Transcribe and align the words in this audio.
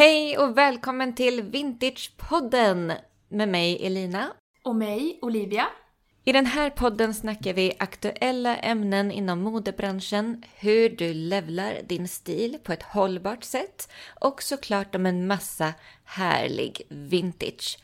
Hej 0.00 0.38
och 0.38 0.58
välkommen 0.58 1.14
till 1.14 1.42
Vintagepodden 1.42 2.92
med 3.28 3.48
mig 3.48 3.86
Elina. 3.86 4.32
Och 4.62 4.76
mig, 4.76 5.18
Olivia. 5.22 5.66
I 6.24 6.32
den 6.32 6.46
här 6.46 6.70
podden 6.70 7.14
snackar 7.14 7.52
vi 7.52 7.72
aktuella 7.78 8.56
ämnen 8.56 9.12
inom 9.12 9.40
modebranschen, 9.40 10.42
hur 10.54 10.88
du 10.88 11.14
levlar 11.14 11.74
din 11.86 12.08
stil 12.08 12.58
på 12.62 12.72
ett 12.72 12.82
hållbart 12.82 13.44
sätt 13.44 13.88
och 14.20 14.42
såklart 14.42 14.94
om 14.94 15.06
en 15.06 15.26
massa 15.26 15.74
härlig 16.04 16.82
vintage. 16.88 17.78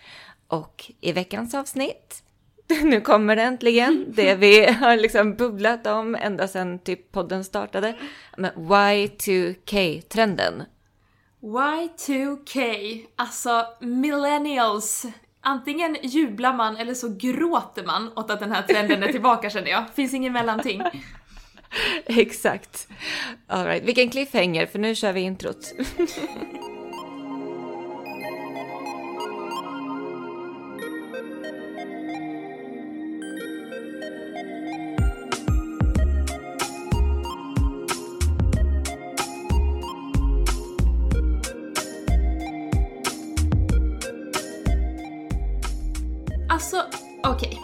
Och 0.49 0.93
i 1.01 1.13
veckans 1.13 1.55
avsnitt, 1.55 2.23
nu 2.83 3.01
kommer 3.01 3.37
det 3.37 3.43
äntligen, 3.43 4.05
det 4.09 4.35
vi 4.39 4.67
har 4.67 4.97
liksom 4.97 5.35
bubblat 5.35 5.87
om 5.87 6.15
ända 6.15 6.49
sedan 6.49 6.79
typ 6.79 7.13
podden 7.13 7.45
startade, 7.45 7.97
med 8.37 8.53
Y2K-trenden. 8.55 10.63
Y2K, 11.41 13.01
alltså 13.17 13.67
millennials. 13.81 15.07
Antingen 15.41 15.97
jublar 16.03 16.55
man 16.55 16.77
eller 16.77 16.95
så 16.95 17.09
gråter 17.09 17.85
man 17.85 18.13
åt 18.17 18.31
att 18.31 18.41
den 18.41 18.53
här 18.53 18.63
trenden 18.63 19.03
är 19.03 19.13
tillbaka 19.13 19.51
känner 19.51 19.71
jag. 19.71 19.85
Finns 19.95 20.15
ingen 20.15 20.33
mellanting. 20.33 20.83
Exakt. 22.07 22.89
Alright, 23.47 23.83
vilken 23.83 24.11
cliffhanger 24.11 24.67
för 24.67 24.79
nu 24.79 24.95
kör 24.95 25.13
vi 25.13 25.21
introt. 25.21 25.73
Alltså, 46.57 46.85
okej. 47.25 47.61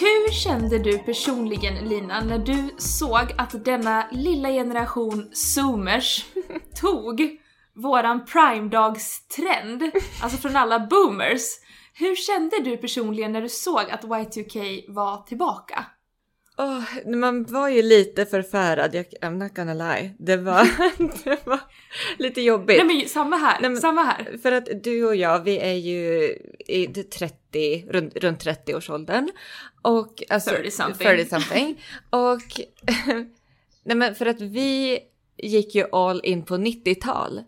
Hur 0.00 0.32
kände 0.32 0.78
du 0.78 0.98
personligen 0.98 1.88
Lina 1.88 2.20
när 2.20 2.38
du 2.38 2.74
såg 2.78 3.34
att 3.38 3.64
denna 3.64 4.08
lilla 4.12 4.48
generation 4.48 5.30
zoomers 5.32 6.26
tog 6.80 7.40
våran 7.74 8.24
prime-dagstrend, 8.24 9.90
alltså 10.22 10.38
från 10.38 10.56
alla 10.56 10.78
boomers. 10.78 11.42
Hur 11.94 12.16
kände 12.16 12.56
du 12.64 12.76
personligen 12.76 13.32
när 13.32 13.42
du 13.42 13.48
såg 13.48 13.90
att 13.90 14.04
Y2K 14.04 14.84
var 14.88 15.22
tillbaka? 15.22 15.86
Oh, 16.58 17.16
man 17.16 17.44
var 17.44 17.68
ju 17.68 17.82
lite 17.82 18.26
förfärad, 18.26 18.94
jag, 18.94 19.06
I'm 19.22 19.42
not 19.42 19.54
gonna 19.54 19.74
lie. 19.74 20.14
Det 20.18 20.36
var, 20.36 20.68
det 21.24 21.46
var 21.46 21.60
lite 22.18 22.40
jobbigt. 22.40 22.84
Nej 22.84 22.96
men 22.96 23.08
samma 23.08 23.36
här, 23.36 23.60
Nej, 23.60 23.70
men- 23.70 23.80
samma 23.80 24.02
här. 24.02 24.38
För 24.42 24.52
att 24.52 24.68
du 24.82 25.06
och 25.06 25.16
jag, 25.16 25.44
vi 25.44 25.58
är 25.58 25.74
ju 25.74 26.36
i 26.58 26.86
det 26.86 27.10
30, 27.10 27.86
runt, 27.90 28.16
runt 28.16 28.44
30-årsåldern. 28.44 29.30
Och 29.82 30.22
alltså... 30.28 30.50
30 30.50 30.70
something. 30.70 31.06
30 31.06 31.30
something. 31.30 31.82
Och... 32.10 32.60
Nej 33.84 33.96
men 33.96 34.14
för 34.14 34.26
att 34.26 34.40
vi 34.40 34.98
gick 35.36 35.74
ju 35.74 35.84
all 35.92 36.20
in 36.24 36.44
på 36.44 36.56
90-tal. 36.56 37.40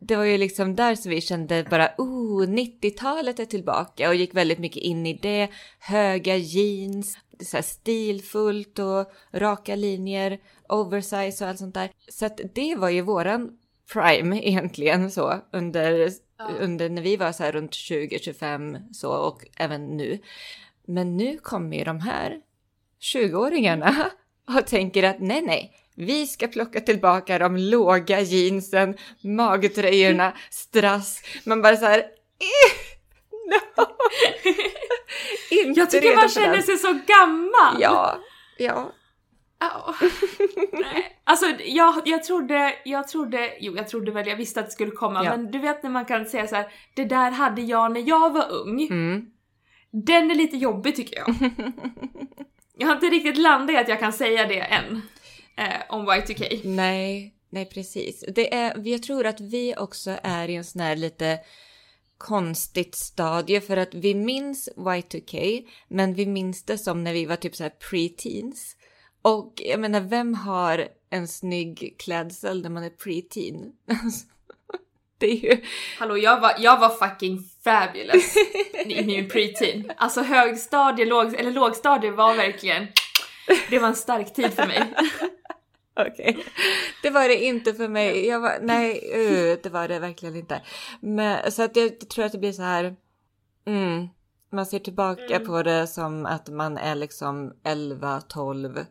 Det 0.00 0.16
var 0.16 0.24
ju 0.24 0.38
liksom 0.38 0.76
där 0.76 0.94
som 0.94 1.10
vi 1.10 1.20
kände 1.20 1.66
bara, 1.70 1.90
oh, 1.98 2.46
90-talet 2.46 3.40
är 3.40 3.44
tillbaka 3.44 4.08
och 4.08 4.14
gick 4.14 4.34
väldigt 4.34 4.58
mycket 4.58 4.82
in 4.82 5.06
i 5.06 5.18
det. 5.22 5.48
Höga 5.78 6.36
jeans, 6.36 7.18
så 7.40 7.62
stilfullt 7.62 8.78
och 8.78 9.12
raka 9.32 9.76
linjer, 9.76 10.38
oversize 10.68 11.44
och 11.44 11.50
allt 11.50 11.58
sånt 11.58 11.74
där. 11.74 11.90
Så 12.08 12.26
att 12.26 12.40
det 12.54 12.74
var 12.74 12.88
ju 12.88 13.00
våran 13.00 13.50
prime 13.92 14.40
egentligen 14.48 15.10
så 15.10 15.40
under, 15.52 16.10
under 16.60 16.88
när 16.88 17.02
vi 17.02 17.16
var 17.16 17.32
så 17.32 17.42
här 17.42 17.52
runt 17.52 17.72
20-25 17.72 18.92
så 18.92 19.12
och 19.12 19.44
även 19.56 19.96
nu. 19.96 20.18
Men 20.86 21.16
nu 21.16 21.38
kommer 21.38 21.76
ju 21.76 21.84
de 21.84 22.00
här 22.00 22.40
20-åringarna 23.00 23.94
och 24.58 24.66
tänker 24.66 25.02
att 25.02 25.20
nej, 25.20 25.42
nej, 25.42 25.72
vi 25.94 26.26
ska 26.26 26.46
plocka 26.46 26.80
tillbaka 26.80 27.38
de 27.38 27.56
låga 27.56 28.20
jeansen, 28.20 28.96
magtröjorna, 29.20 30.32
strass. 30.50 31.22
Man 31.44 31.62
bara 31.62 31.76
så 31.76 31.84
här, 31.84 31.98
eh, 31.98 32.04
no. 33.48 33.86
Inte 35.66 35.80
Jag 35.80 35.90
tycker 35.90 36.16
man 36.16 36.28
känner 36.28 36.62
sig 36.62 36.78
så 36.78 36.98
gammal! 37.06 37.82
Ja, 37.82 38.18
ja. 38.58 38.92
Ja. 39.60 39.94
Nej. 40.72 41.18
Alltså 41.24 41.46
jag, 41.64 42.02
jag 42.04 42.24
trodde, 42.24 42.74
jag 42.84 43.08
trodde, 43.08 43.52
jo 43.60 43.76
jag 43.76 43.88
trodde 43.88 44.10
väl, 44.12 44.26
jag 44.28 44.36
visste 44.36 44.60
att 44.60 44.66
det 44.66 44.72
skulle 44.72 44.90
komma, 44.90 45.24
Ja. 45.24 45.30
men 45.36 45.50
du 45.50 45.58
vet 45.58 45.82
när 45.82 45.90
man 45.90 46.04
kan 46.04 46.26
säga 46.26 46.46
så 46.46 46.56
här: 46.56 46.66
det 46.94 47.04
där 47.04 47.30
hade 47.30 47.62
jag 47.62 47.92
när 47.92 48.08
jag 48.08 48.32
var 48.32 48.52
ung. 48.52 48.82
Mm. 48.82 49.26
Den 49.90 50.30
är 50.30 50.34
lite 50.34 50.56
jobbig 50.56 50.96
tycker 50.96 51.16
jag. 51.18 51.34
jag 52.78 52.86
har 52.86 52.94
inte 52.94 53.06
riktigt 53.06 53.36
landat 53.38 53.74
i 53.74 53.76
att 53.76 53.88
jag 53.88 54.00
kan 54.00 54.12
säga 54.12 54.46
det 54.46 54.60
än. 54.60 55.02
Eh, 55.56 55.80
om 55.88 56.08
Y2K. 56.08 56.60
Nej, 56.64 57.34
nej 57.50 57.64
precis. 57.66 58.24
Det 58.34 58.54
är, 58.54 58.88
jag 58.88 59.02
tror 59.02 59.26
att 59.26 59.40
vi 59.40 59.74
också 59.78 60.16
är 60.22 60.48
i 60.48 60.54
en 60.56 60.64
sån 60.64 60.80
här 60.80 60.96
lite 60.96 61.38
konstigt 62.18 62.94
stadie 62.96 63.60
för 63.60 63.76
att 63.76 63.94
vi 63.94 64.14
minns 64.14 64.68
Y2K, 64.76 65.64
men 65.88 66.14
vi 66.14 66.26
minns 66.26 66.64
det 66.64 66.78
som 66.78 67.04
när 67.04 67.12
vi 67.12 67.24
var 67.26 67.36
typ 67.36 67.56
så 67.56 67.62
här 67.62 67.72
pre-teens. 67.90 68.74
Och 69.22 69.52
jag 69.56 69.80
menar, 69.80 70.00
vem 70.00 70.34
har 70.34 70.88
en 71.10 71.28
snygg 71.28 71.94
klädsel 71.98 72.62
när 72.62 72.70
man 72.70 72.82
är 72.84 72.90
pre-teen? 72.90 73.72
Det 75.20 75.26
är 75.26 75.34
ju... 75.36 75.64
Hallå 75.98 76.18
jag 76.18 76.40
var, 76.40 76.54
jag 76.58 76.78
var 76.80 76.88
fucking 76.88 77.38
fabulous 77.64 78.34
i 78.86 79.04
min 79.04 79.28
preteen. 79.32 79.92
Alltså 79.96 80.22
högstadie, 80.22 81.06
låg, 81.06 81.34
eller 81.34 81.50
lågstadie 81.50 82.10
var 82.10 82.34
verkligen, 82.34 82.86
det 83.70 83.78
var 83.78 83.88
en 83.88 83.94
stark 83.94 84.34
tid 84.34 84.52
för 84.52 84.66
mig. 84.66 84.94
Okej. 86.12 86.44
Det 87.02 87.10
var 87.10 87.28
det 87.28 87.44
inte 87.44 87.74
för 87.74 87.88
mig. 87.88 88.26
Jag 88.26 88.40
var, 88.40 88.58
nej, 88.62 89.12
uh, 89.16 89.58
det 89.62 89.70
var 89.70 89.88
det 89.88 89.98
verkligen 89.98 90.36
inte. 90.36 90.62
Men, 91.00 91.52
så 91.52 91.62
att 91.62 91.76
jag 91.76 92.08
tror 92.08 92.24
att 92.24 92.32
det 92.32 92.38
blir 92.38 92.52
så 92.52 92.62
här. 92.62 92.96
Mm, 93.66 94.08
man 94.52 94.66
ser 94.66 94.78
tillbaka 94.78 95.36
Mm. 95.36 95.46
på 95.48 95.62
det 95.62 95.86
som 95.86 96.26
att 96.26 96.48
man 96.48 96.76
är 96.78 96.94
liksom 96.94 97.52
11, 97.64 98.20
12 98.20 98.84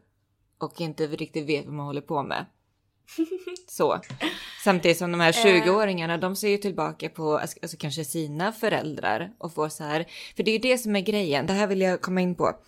och 0.57 0.81
inte 0.81 1.07
riktigt 1.07 1.49
vet 1.49 1.65
vad 1.65 1.73
man 1.73 1.85
håller 1.85 2.01
på 2.01 2.23
med. 2.23 2.45
Så. 3.67 4.01
Samtidigt 4.63 4.97
som 4.97 5.11
de 5.11 5.19
här 5.19 5.31
20-åringarna, 5.31 6.17
de 6.17 6.35
ser 6.35 6.49
ju 6.49 6.57
tillbaka 6.57 7.09
på 7.09 7.37
alltså, 7.37 7.59
alltså 7.61 7.77
kanske 7.77 8.05
sina 8.05 8.51
föräldrar 8.51 9.31
och 9.37 9.53
får 9.53 9.69
så 9.69 9.83
här. 9.83 10.05
För 10.35 10.43
det 10.43 10.51
är 10.51 10.53
ju 10.53 10.59
det 10.59 10.77
som 10.77 10.95
är 10.95 11.01
grejen. 11.01 11.47
Det 11.47 11.53
här 11.53 11.67
vill 11.67 11.81
jag 11.81 12.01
komma 12.01 12.21
in 12.21 12.35
på. 12.35 12.59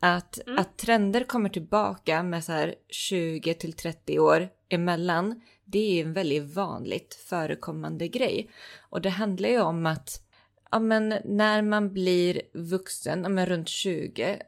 Att, 0.00 0.38
att 0.58 0.76
trender 0.76 1.24
kommer 1.24 1.48
tillbaka 1.48 2.22
med 2.22 2.44
så 2.44 2.52
här 2.52 2.74
20 2.88 3.54
till 3.54 3.72
30 3.72 4.18
år 4.18 4.48
emellan. 4.68 5.40
Det 5.64 5.78
är 5.78 5.94
ju 5.94 6.00
en 6.00 6.12
väldigt 6.12 6.54
vanligt 6.54 7.14
förekommande 7.14 8.08
grej. 8.08 8.50
Och 8.90 9.00
det 9.00 9.10
handlar 9.10 9.48
ju 9.48 9.60
om 9.60 9.86
att 9.86 10.22
ja, 10.70 10.78
men 10.78 11.14
när 11.24 11.62
man 11.62 11.92
blir 11.92 12.42
vuxen, 12.52 13.22
ja, 13.22 13.28
men 13.28 13.46
runt 13.46 13.68
20, 13.68 14.42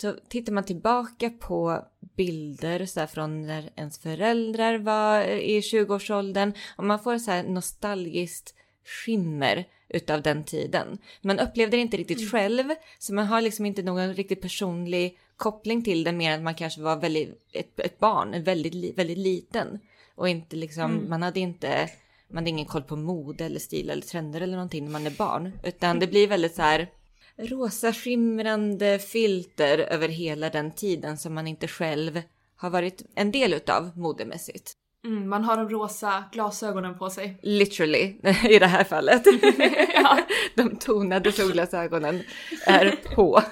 så 0.00 0.14
tittar 0.28 0.52
man 0.52 0.64
tillbaka 0.64 1.30
på 1.30 1.84
bilder 2.16 2.86
så 2.86 3.00
här, 3.00 3.06
från 3.06 3.42
när 3.46 3.70
ens 3.76 3.98
föräldrar 3.98 4.78
var 4.78 5.22
i 5.24 5.60
20-årsåldern 5.60 6.52
och 6.76 6.84
man 6.84 7.02
får 7.02 7.18
så 7.18 7.30
här 7.30 7.42
nostalgiskt 7.42 8.54
skimmer 8.84 9.64
utav 9.88 10.22
den 10.22 10.44
tiden. 10.44 10.98
Man 11.22 11.38
upplevde 11.38 11.76
det 11.76 11.80
inte 11.80 11.96
riktigt 11.96 12.30
själv, 12.30 12.64
så 12.98 13.14
man 13.14 13.26
har 13.26 13.40
liksom 13.40 13.66
inte 13.66 13.82
någon 13.82 14.14
riktigt 14.14 14.40
personlig 14.40 15.18
koppling 15.36 15.84
till 15.84 16.04
det 16.04 16.12
mer 16.12 16.30
än 16.30 16.38
att 16.38 16.44
man 16.44 16.54
kanske 16.54 16.80
var 16.80 16.96
väldigt, 16.96 17.46
ett, 17.52 17.80
ett 17.80 17.98
barn, 17.98 18.42
väldigt, 18.42 18.98
väldigt 18.98 19.18
liten. 19.18 19.80
Och 20.14 20.28
inte 20.28 20.56
liksom, 20.56 21.08
man 21.08 21.22
hade 21.22 21.40
inte, 21.40 21.90
man 22.28 22.36
hade 22.36 22.50
ingen 22.50 22.66
koll 22.66 22.82
på 22.82 22.96
mode 22.96 23.44
eller 23.44 23.60
stil 23.60 23.90
eller 23.90 24.02
trender 24.02 24.40
eller 24.40 24.56
någonting 24.56 24.84
när 24.84 24.92
man 24.92 25.06
är 25.06 25.10
barn. 25.10 25.52
Utan 25.62 25.98
det 25.98 26.06
blir 26.06 26.28
väldigt 26.28 26.54
så 26.54 26.62
här 26.62 26.90
rosa 27.38 27.92
skimrande 27.92 28.98
filter 28.98 29.78
över 29.78 30.08
hela 30.08 30.50
den 30.50 30.72
tiden 30.72 31.18
som 31.18 31.34
man 31.34 31.46
inte 31.46 31.68
själv 31.68 32.22
har 32.56 32.70
varit 32.70 33.02
en 33.14 33.32
del 33.32 33.54
utav 33.54 33.90
modemässigt. 33.98 34.72
Mm, 35.06 35.28
man 35.28 35.44
har 35.44 35.56
de 35.56 35.68
rosa 35.68 36.24
glasögonen 36.32 36.98
på 36.98 37.10
sig. 37.10 37.38
Literally 37.42 38.02
i 38.48 38.58
det 38.58 38.66
här 38.66 38.84
fallet. 38.84 39.22
Ja. 39.94 40.18
De 40.54 40.76
tonade 40.76 41.32
solglasögonen 41.32 42.22
är 42.66 43.14
på. 43.14 43.42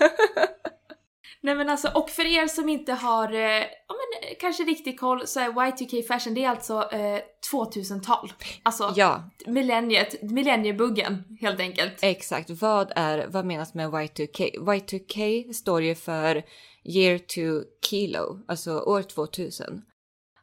Nej 1.45 1.55
men 1.55 1.69
alltså, 1.69 1.89
och 1.95 2.11
för 2.11 2.27
er 2.27 2.47
som 2.47 2.69
inte 2.69 2.93
har, 2.93 3.33
eh, 3.33 3.41
ja 3.89 3.95
men 3.95 4.31
eh, 4.31 4.37
kanske 4.41 4.63
riktigt 4.63 5.01
koll 5.01 5.27
så 5.27 5.41
är 5.41 5.49
Y2K 5.49 6.03
fashion, 6.03 6.35
det 6.35 6.45
är 6.45 6.49
alltså 6.49 6.89
eh, 6.93 7.21
2000-tal. 7.53 8.33
Alltså 8.63 8.93
Ja, 8.97 9.31
millenniet, 9.47 10.23
millenniebuggen 10.23 11.25
helt 11.41 11.61
enkelt. 11.61 11.93
exakt. 12.03 12.51
Vad, 12.51 12.93
är, 12.97 13.27
vad 13.29 13.45
menas 13.47 13.75
med 13.75 13.89
Y2K? 13.91 14.51
Y2K 14.59 15.53
står 15.53 15.83
ju 15.83 15.95
för 15.95 16.43
year 16.85 17.19
to 17.19 17.67
kilo, 17.87 18.41
alltså 18.49 18.71
år 18.81 19.03
2000. 19.03 19.83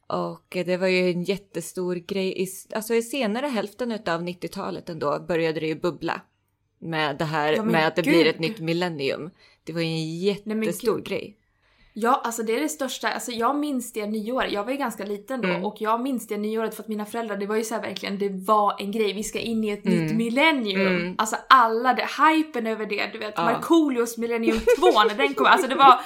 Och 0.07 0.47
det 0.65 0.77
var 0.77 0.87
ju 0.87 1.11
en 1.11 1.23
jättestor 1.23 1.95
grej. 1.95 2.41
I, 2.43 2.47
alltså 2.75 2.93
i 2.93 3.01
senare 3.01 3.47
hälften 3.47 3.91
av 3.91 3.99
90-talet 4.23 4.89
ändå 4.89 5.19
började 5.27 5.59
det 5.59 5.67
ju 5.67 5.75
bubbla. 5.75 6.21
Med 6.83 7.17
det 7.17 7.25
här 7.25 7.53
Ja, 7.53 7.63
med 7.63 7.87
att 7.87 7.95
det 7.95 8.01
gud. 8.01 8.13
blir 8.13 8.27
ett 8.27 8.39
nytt 8.39 8.59
millennium. 8.59 9.29
Det 9.63 9.73
var 9.73 9.81
ju 9.81 9.87
en 9.87 10.19
jättestor 10.19 10.95
gud. 10.95 11.05
grej. 11.05 11.37
Ja, 11.93 12.21
alltså 12.23 12.43
det 12.43 12.55
är 12.55 12.61
det 12.61 12.69
största. 12.69 13.09
Alltså 13.09 13.31
jag 13.31 13.55
minns 13.55 13.93
det 13.93 14.05
nyåret. 14.05 14.51
Jag 14.51 14.63
var 14.63 14.71
ju 14.71 14.77
ganska 14.77 15.05
liten 15.05 15.41
då 15.41 15.47
Mm. 15.47 15.65
och 15.65 15.75
jag 15.79 16.01
minns 16.01 16.27
det 16.27 16.37
nyåret 16.37 16.75
för 16.75 16.83
att 16.83 16.87
mina 16.89 17.05
föräldrar, 17.05 17.37
det 17.37 17.45
var 17.45 17.55
ju 17.55 17.63
så 17.63 17.75
verkligen, 17.75 18.17
det 18.19 18.29
var 18.29 18.75
en 18.79 18.91
grej. 18.91 19.13
Vi 19.13 19.23
ska 19.23 19.39
in 19.39 19.63
i 19.63 19.69
ett 19.69 19.85
Mm. 19.85 19.99
nytt 20.05 20.15
millennium. 20.15 20.87
Mm. 20.87 21.15
Alltså 21.17 21.35
alla, 21.49 21.93
det, 21.93 22.07
hypen 22.27 22.67
över 22.67 22.85
det, 22.85 23.09
du 23.13 23.19
vet 23.19 23.33
Ja. 23.37 23.43
Markoolios 23.43 24.17
millennium 24.17 24.57
2 24.79 25.03
när 25.07 25.15
den 25.15 25.33
kom. 25.33 25.45
Alltså 25.45 25.67
det 25.67 25.75
var, 25.75 25.99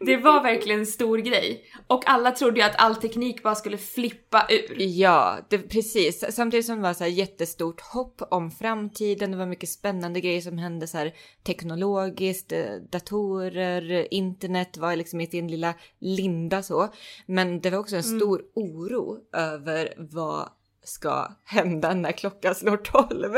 det 0.00 0.16
var 0.16 0.42
verkligen 0.42 0.80
en 0.80 0.86
stor 0.86 1.18
grej. 1.18 1.64
Och 1.86 2.02
alla 2.06 2.30
trodde 2.30 2.60
ju 2.60 2.66
att 2.66 2.76
all 2.82 2.96
teknik 2.96 3.42
bara 3.42 3.54
skulle 3.54 3.78
flippa 3.78 4.46
ur. 4.50 4.76
Ja, 4.78 5.36
det, 5.50 5.58
precis. 5.58 6.24
Samtidigt 6.34 6.66
som 6.66 6.76
det 6.76 6.82
var 6.82 6.94
så 6.94 7.04
här 7.04 7.10
jättestort 7.10 7.80
hopp 7.80 8.22
om 8.30 8.50
framtiden. 8.50 9.30
Det 9.30 9.36
var 9.36 9.46
mycket 9.46 9.68
spännande 9.68 10.20
grejer 10.20 10.40
som 10.40 10.58
hände 10.58 10.86
så 10.86 10.98
här 10.98 11.12
teknologiskt. 11.46 12.52
eh, 12.52 12.58
Datorer, 12.90 14.14
internet 14.14 14.76
var 14.76 14.96
liksom 14.96 15.20
i 15.24 15.26
sin 15.26 15.48
lilla 15.48 15.74
linda 16.00 16.62
så. 16.62 16.88
Men 17.26 17.60
det 17.60 17.70
var 17.70 17.78
också 17.78 17.96
en 17.96 18.02
Mm. 18.04 18.18
stor 18.20 18.42
oro 18.54 19.18
över 19.36 19.94
vad 19.96 20.48
ska 20.84 21.28
hända 21.44 21.94
när 21.94 22.12
klockan 22.12 22.54
slår 22.54 22.76
12. 22.76 23.34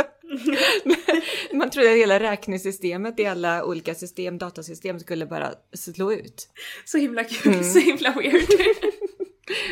Man 1.53 1.71
trodde 1.71 1.91
att 1.91 1.97
hela 1.97 2.21
räknesystemet 2.21 3.21
i 3.21 3.27
alla 3.27 3.65
olika 3.65 3.95
system, 3.95 4.39
datasystem 4.39 5.01
skulle 5.01 5.27
bara 5.27 5.53
slå 5.75 6.13
ut. 6.13 6.49
Så 6.85 6.99
himla 6.99 7.25
kul, 7.25 7.53
Mm. 7.53 7.65
så 7.65 7.79
himla 7.79 8.11
weird. 8.13 8.43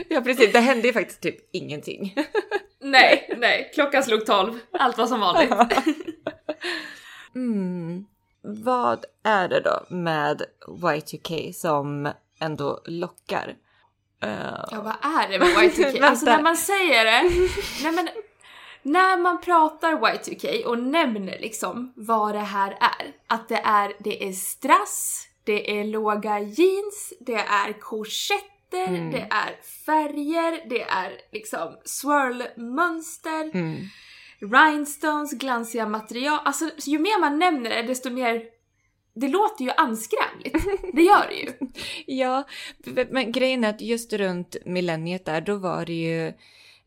Ja 0.09 0.21
precis, 0.21 0.53
det 0.53 0.61
hände 0.61 0.87
ju 0.87 0.93
faktiskt 0.93 1.21
typ 1.21 1.37
ingenting. 1.53 2.15
nej, 2.83 3.35
nej, 3.39 3.71
klockan 3.75 4.03
slog 4.05 4.27
12. 4.27 4.59
Allt 4.73 4.99
var 4.99 5.07
som 5.07 5.21
vanligt. 5.21 5.53
Mm. 7.35 8.05
Vad 8.45 9.05
är 9.25 9.49
det 9.49 9.61
då 9.61 9.83
med 9.89 10.43
Y2K 10.67 11.53
som 11.53 12.13
ändå 12.41 12.81
lockar? 12.87 13.55
Eh, 14.23 14.65
Ja, 14.71 14.81
vad 14.83 15.13
är 15.15 15.29
det 15.29 15.39
med 15.39 15.49
Y2K? 15.57 15.83
Vänta. 15.93 16.07
alltså 16.09 16.27
när 16.27 16.43
man 16.43 16.57
säger 16.57 17.05
det, 17.05 17.31
nej 17.83 17.93
men 17.93 18.09
när 18.83 19.17
man 19.19 19.41
pratar 19.41 19.93
Y2K 19.93 20.65
och 20.65 20.79
nämner 20.79 21.39
liksom 21.39 21.93
vad 21.97 22.35
det 22.35 22.39
här 22.41 22.71
är, 22.71 23.13
att 23.27 23.49
det 23.49 23.61
är, 23.65 23.93
det 23.99 24.29
är 24.29 24.33
strass, 24.33 25.29
det 25.45 25.81
är 25.81 25.85
låga 25.85 26.39
jeans, 26.41 27.13
det 27.21 27.35
är 27.39 27.73
korsetter, 27.81 28.51
Mm. 28.77 29.11
det 29.11 29.27
är 29.31 29.57
färger, 29.87 30.69
det 30.69 30.83
är 30.83 31.13
liksom 31.33 31.77
swirl-mönster, 31.85 33.51
mm 33.55 33.77
rhinestones, 34.41 35.33
glansiga 35.33 35.87
material. 35.87 36.39
Alltså 36.45 36.71
ju 36.87 36.99
mer 36.99 37.21
man 37.21 37.39
nämner 37.39 37.71
det 37.71 37.83
desto 37.83 38.11
mer 38.11 38.43
det 39.15 39.29
låter 39.29 39.65
ju 39.65 39.71
anskrämligt. 39.71 40.57
Det 40.93 41.03
gör 41.03 41.29
det 41.29 41.35
ju. 41.35 41.53
Ja, 42.07 42.45
men 43.11 43.33
grejen 43.33 43.65
är 43.65 43.71
att 43.71 43.81
just 43.81 44.13
runt 44.13 44.57
millenniet 44.65 45.25
där, 45.25 45.41
då 45.41 45.57
var 45.57 45.87
det 45.87 45.93
ju 45.93 46.33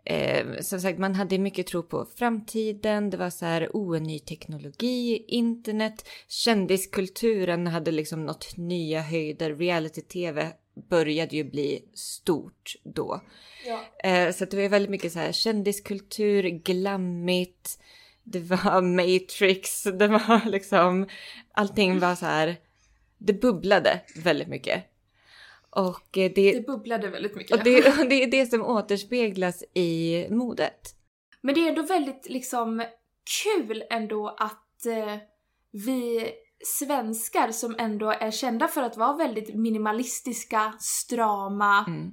eh, 0.05 0.59
som 0.61 0.81
sagt, 0.81 0.99
man 0.99 1.15
hade 1.15 1.37
mycket 1.37 1.67
tro 1.67 1.83
på 1.83 2.07
framtiden. 2.15 3.09
Det 3.09 3.17
var 3.17 3.29
så 3.29 3.45
här, 3.45 3.69
oh, 3.73 3.97
en 3.97 4.03
ny 4.03 4.19
teknologi, 4.19 5.25
internet, 5.27 6.07
kändiskulturen 6.27 7.67
hade 7.67 7.91
liksom 7.91 8.25
nått 8.25 8.57
nya 8.57 9.01
höjder. 9.01 9.55
Reality-tv 9.55 10.51
började 10.89 11.35
ju 11.35 11.43
bli 11.43 11.89
stort 11.93 12.75
då. 12.83 13.21
Ja. 13.65 14.09
Eh, 14.09 14.31
så 14.33 14.45
det 14.45 14.57
var 14.57 14.69
väldigt 14.69 14.91
mycket 14.91 15.11
så 15.11 15.19
här 15.19 15.31
kändiskultur, 15.31 16.43
glammigt, 16.43 17.79
det 18.23 18.39
var 18.39 18.81
Matrix, 18.95 19.83
det 19.83 20.07
var 20.07 20.49
liksom, 20.49 21.07
allting 21.51 21.99
var 21.99 22.15
så 22.15 22.25
här, 22.25 22.55
det 23.17 23.33
bubblade 23.33 24.01
väldigt 24.15 24.47
mycket. 24.47 24.83
Och 25.69 26.17
eh, 26.17 26.31
det, 26.35 26.53
Det 26.53 26.67
bubblade 26.67 27.07
väldigt 27.07 27.35
mycket. 27.35 27.57
och 27.57 27.63
det, 27.63 27.77
och 27.99 28.09
det 28.09 28.23
är 28.23 28.31
det 28.31 28.45
som 28.45 28.61
återspeglas 28.61 29.63
i 29.73 30.25
modet. 30.29 30.95
Men 31.41 31.55
det 31.55 31.61
är 31.61 31.69
ändå 31.69 31.81
väldigt 31.81 32.29
liksom 32.29 32.83
kul 33.43 33.83
ändå 33.89 34.27
att 34.27 34.85
eh, 34.85 35.17
vi 35.71 36.31
svenskar 36.65 37.51
som 37.51 37.75
ändå 37.79 38.09
är 38.11 38.31
kända 38.31 38.67
för 38.67 38.81
att 38.81 38.97
vara 38.97 39.17
väldigt 39.17 39.55
minimalistiska, 39.55 40.73
strama, 40.79 41.85
Mm. 41.87 42.11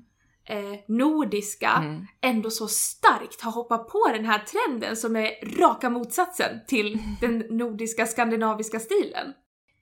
eh, 0.49 0.81
nordiska, 0.89 1.71
Mm. 1.71 2.07
ändå 2.23 2.51
så 2.51 2.69
starkt 2.69 3.41
har 3.41 3.53
hoppat 3.53 3.89
på 3.89 4.09
den 4.13 4.25
här 4.25 4.39
trenden 4.39 4.97
som 4.97 5.17
är 5.17 5.59
raka 5.61 5.91
motsatsen 5.91 6.61
till 6.67 6.99
den 7.21 7.39
nordiska 7.39 8.07
skandinaviska 8.07 8.81
stilen. 8.81 9.33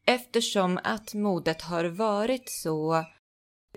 Eftersom 0.06 0.78
att 0.84 1.14
modet 1.14 1.62
har 1.62 1.84
varit 1.84 2.50
så... 2.50 3.04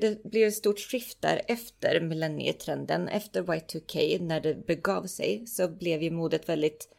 Det 0.01 0.23
blev 0.23 0.47
ett 0.47 0.53
stort 0.55 0.79
skift 0.79 1.21
där 1.21 1.41
efter 1.47 2.01
millennietrenden, 2.01 3.07
efter 3.07 3.43
Y2K, 3.43 4.21
när 4.21 4.41
det 4.41 4.67
begav 4.67 5.03
sig, 5.03 5.47
så 5.47 5.67
blev 5.67 6.03
ju 6.03 6.11
modet 6.11 6.49
väldigt... 6.49 6.89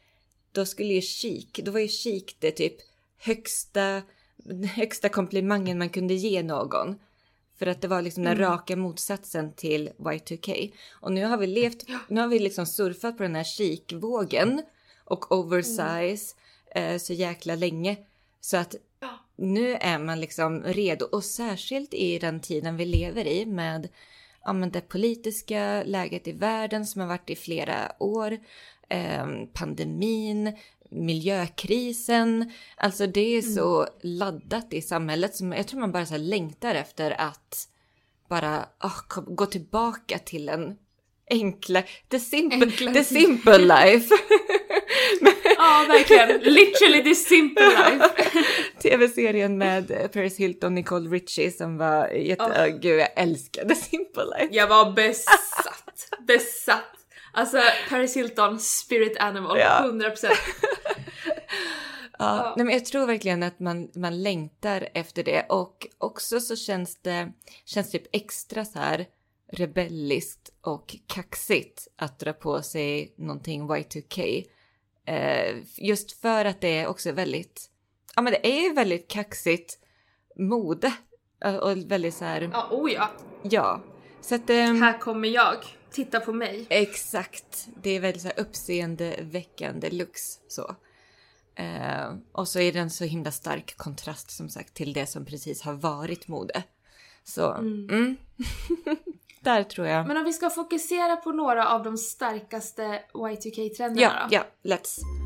Då 0.53 0.67
skulle 0.67 0.93
ju 0.93 1.00
chic, 1.00 1.53
då 1.53 1.71
var 1.71 1.81
ju 1.81 1.89
chic 1.89 2.37
det 2.41 2.50
typ 2.50 2.77
högsta, 3.19 4.03
högsta 4.75 5.09
komplimangen 5.09 5.79
man 5.79 5.89
kunde 5.89 6.15
ge 6.15 6.43
någon. 6.43 6.97
För 7.59 7.67
att 7.67 7.81
det 7.81 7.89
var 7.89 8.03
liksom 8.03 8.25
den 8.25 8.37
Mm. 8.37 8.51
raka 8.51 8.77
motsatsen 8.77 9.53
till 9.53 9.91
Y2K. 9.99 10.73
Och 10.93 11.13
nu 11.13 11.25
har 11.25 11.37
vi 11.37 11.47
levt, 11.47 11.85
nu 12.09 12.21
har 12.21 12.29
vi 12.29 12.39
liksom 12.39 12.67
surfat 12.67 13.17
på 13.17 13.23
den 13.23 13.35
här 13.35 13.45
chic-vågen 13.45 14.63
och 15.05 15.33
oversize 15.33 16.35
eh, 16.75 16.99
så 16.99 17.13
jäkla 17.13 17.55
länge. 17.55 17.97
Så 18.41 18.57
att 18.57 18.75
nu 19.37 19.75
är 19.75 19.99
man 19.99 20.21
liksom 20.21 20.63
redo 20.63 21.05
och 21.05 21.25
särskilt 21.25 21.95
i 21.95 22.19
den 22.19 22.41
tiden 22.41 22.77
vi 22.77 22.85
lever 22.85 23.27
i 23.27 23.47
med 23.47 23.89
ja, 24.45 24.53
men 24.53 24.71
det 24.71 24.81
politiska 24.89 25.83
läget 25.83 26.29
i 26.29 26.33
världen 26.33 26.87
som 26.87 27.01
har 27.01 27.09
varit 27.09 27.31
i 27.31 27.37
flera 27.37 27.93
år, 27.99 28.39
eh, 28.89 29.27
pandemin, 29.53 30.53
miljökrisen. 30.91 32.53
Alltså 32.77 33.06
det 33.06 33.37
är 33.37 33.43
så 33.43 33.87
laddat 34.03 34.73
i 34.73 34.83
samhället 34.83 35.35
som 35.35 35.53
jag 35.53 35.69
tror 35.69 35.81
man 35.81 35.93
bara 35.93 36.06
så 36.06 36.17
längtar 36.17 36.75
efter 36.75 37.21
att 37.21 37.69
bara 38.29 38.67
kom, 39.09 39.37
gå 39.37 39.47
tillbaka 39.47 40.19
till 40.19 40.49
en 40.49 40.77
enkla, 41.31 41.83
the 42.09 42.21
simple, 42.21 42.67
Enklare. 42.67 42.94
the 42.94 43.05
simple 43.05 43.59
life. 43.59 44.15
Ja, 45.59 45.85
verkligen. 45.88 46.29
Literally 46.29 47.03
the 47.03 47.15
simple 47.15 47.67
life. 47.67 48.10
Tv-serien 48.82 49.58
med 49.58 50.13
Paris 50.13 50.39
Hilton 50.39 50.67
och 50.67 50.72
Nicole 50.72 51.10
Richie 51.10 51.51
som 51.51 51.79
var 51.79 52.08
jätte... 52.08 52.43
Oh. 52.43 52.65
Oh. 52.65 52.67
Gud, 52.67 53.01
jag 53.01 53.08
älskade 53.17 53.75
Simple 53.75 54.25
Life. 54.25 54.55
Jag 54.55 54.67
var 54.67 54.93
besatt. 54.93 56.08
Besatt. 56.27 56.95
Alltså 57.36 57.58
Paris 57.88 58.16
Hilton, 58.16 58.60
spirit 58.60 59.19
animal, 59.19 59.58
Ja. 59.58 59.90
100%. 59.93 60.28
Ja, 62.19 62.55
nej, 62.56 62.66
men 62.66 62.74
jag 62.74 62.84
tror 62.84 63.06
verkligen 63.06 63.43
att 63.43 63.60
man, 63.60 63.90
man 63.94 64.22
längtar 64.22 64.88
efter 64.94 65.22
det 65.24 65.46
och 65.48 65.86
också 65.98 66.40
så 66.40 66.56
känns 66.56 67.02
det 67.02 67.32
känns 67.64 67.90
typ 67.90 68.02
extra 68.12 68.64
så 68.64 68.78
här 68.78 69.06
rebelliskt 69.52 70.50
och 70.60 70.96
kaxigt 71.06 71.88
att 71.96 72.19
dra 72.19 72.32
på 72.32 72.62
sig 72.62 73.14
någonting 73.19 73.69
Y2K. 73.69 74.44
Eh, 75.06 75.56
just 75.76 76.20
för 76.20 76.44
att 76.44 76.60
det 76.60 76.78
är 76.78 76.86
också 76.86 77.12
väldigt, 77.12 77.70
ja 78.16 78.22
men 78.22 78.32
det 78.32 78.46
är 78.46 78.62
ju 78.62 78.72
väldigt 78.72 79.08
kaxigt 79.10 79.78
mode 80.36 80.93
eh, 81.44 81.56
och 81.56 81.76
väldigt 81.76 82.14
så 82.14 82.24
här, 82.24 82.50
Ja, 82.52 82.69
oh 82.70 82.93
ja. 82.93 83.10
ja. 83.43 83.81
Så 84.20 84.34
att 84.34 84.50
ehm, 84.50 84.82
Här 84.82 84.98
kommer 84.98 85.28
jag. 85.28 85.56
Titta 85.96 86.20
på 86.20 86.32
mig. 86.32 86.67
Exakt. 86.69 87.69
Det 87.82 87.91
är 87.91 88.00
väldigt 88.00 88.22
så 88.22 88.29
här 88.29 88.41
uppseendeväckande 88.41 89.91
looks 89.91 90.41
så. 90.48 90.76
Eh, 91.55 92.15
och 92.32 92.48
så 92.48 92.60
är 92.60 92.72
den 92.72 92.91
så 92.91 93.05
himla 93.05 93.31
stark 93.31 93.76
kontrast 93.76 94.31
som 94.31 94.48
sagt 94.48 94.74
till 94.74 94.93
det 94.93 95.06
som 95.06 95.24
precis 95.24 95.62
har 95.62 95.72
varit 95.72 96.29
mode. 96.29 96.62
Så, 97.24 97.53
mm. 97.53 98.17
Där 99.41 99.62
tror 99.62 99.86
jag. 99.86 100.06
Men 100.06 100.17
om 100.17 100.24
vi 100.24 100.32
ska 100.32 100.50
fokusera 100.50 101.17
på 101.17 101.32
några 101.32 101.69
av 101.69 101.82
de 101.82 101.98
starkaste 101.98 103.03
Y2K-trenderna 103.12 104.00
ja, 104.00 104.29
då. 104.31 104.36
ja, 104.36 104.74
let's. 104.76 105.26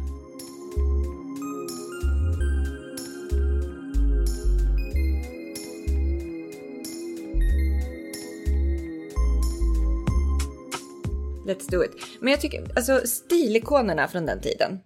Let's 11.50 11.70
do 11.70 11.84
it. 11.84 12.06
Men 12.20 12.30
jag 12.30 12.40
tycker, 12.40 12.66
alltså 12.76 13.00
stilikonerna 13.06 14.08
från 14.08 14.26
den 14.26 14.40
tiden. 14.40 14.80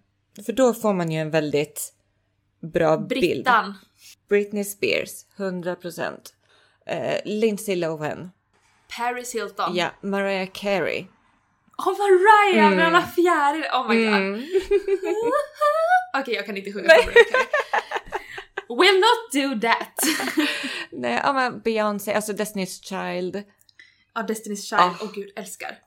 För 0.46 0.52
då 0.52 0.74
får 0.74 0.92
man 0.92 1.10
ju 1.12 1.18
en 1.20 1.30
väldigt 1.30 1.92
bra 2.72 2.96
bild. 2.96 3.08
Brittan. 3.08 3.74
Britney 4.28 4.64
Spears, 4.64 5.10
100%. 5.36 6.18
Eh, 6.86 7.20
Lindsay 7.24 7.76
Lohan. 7.76 8.30
Paris 8.98 9.34
Hilton. 9.34 9.74
Ja, 9.76 9.90
Mariah 10.02 10.48
Carey. 10.52 11.06
Oh 11.78 11.98
Mariah 11.98 12.66
Mm. 12.66 12.76
med 12.76 12.86
alla 12.86 13.02
fjärilar! 13.02 13.68
Oh 13.72 13.88
my 13.88 14.04
god. 14.04 14.14
Mm. 14.14 14.44
Okej, 16.18 16.34
jag 16.34 16.46
kan 16.46 16.56
inte 16.56 16.72
sjunga 16.72 16.86
Mariah 16.86 17.04
Carey. 17.04 17.46
Will 18.68 19.00
not 19.00 19.32
do 19.32 19.68
that! 19.68 19.98
Nej, 20.92 21.20
ja 21.24 21.32
men 21.32 21.60
Beyoncé, 21.60 22.12
alltså 22.14 22.32
Destiny's 22.32 22.82
Child. 22.82 23.42
Ja, 24.14 24.22
Destiny's 24.22 24.62
Child. 24.68 24.80
Ah. 24.80 24.94
Åh 25.02 25.12
gud, 25.14 25.32
älskar. 25.36 25.78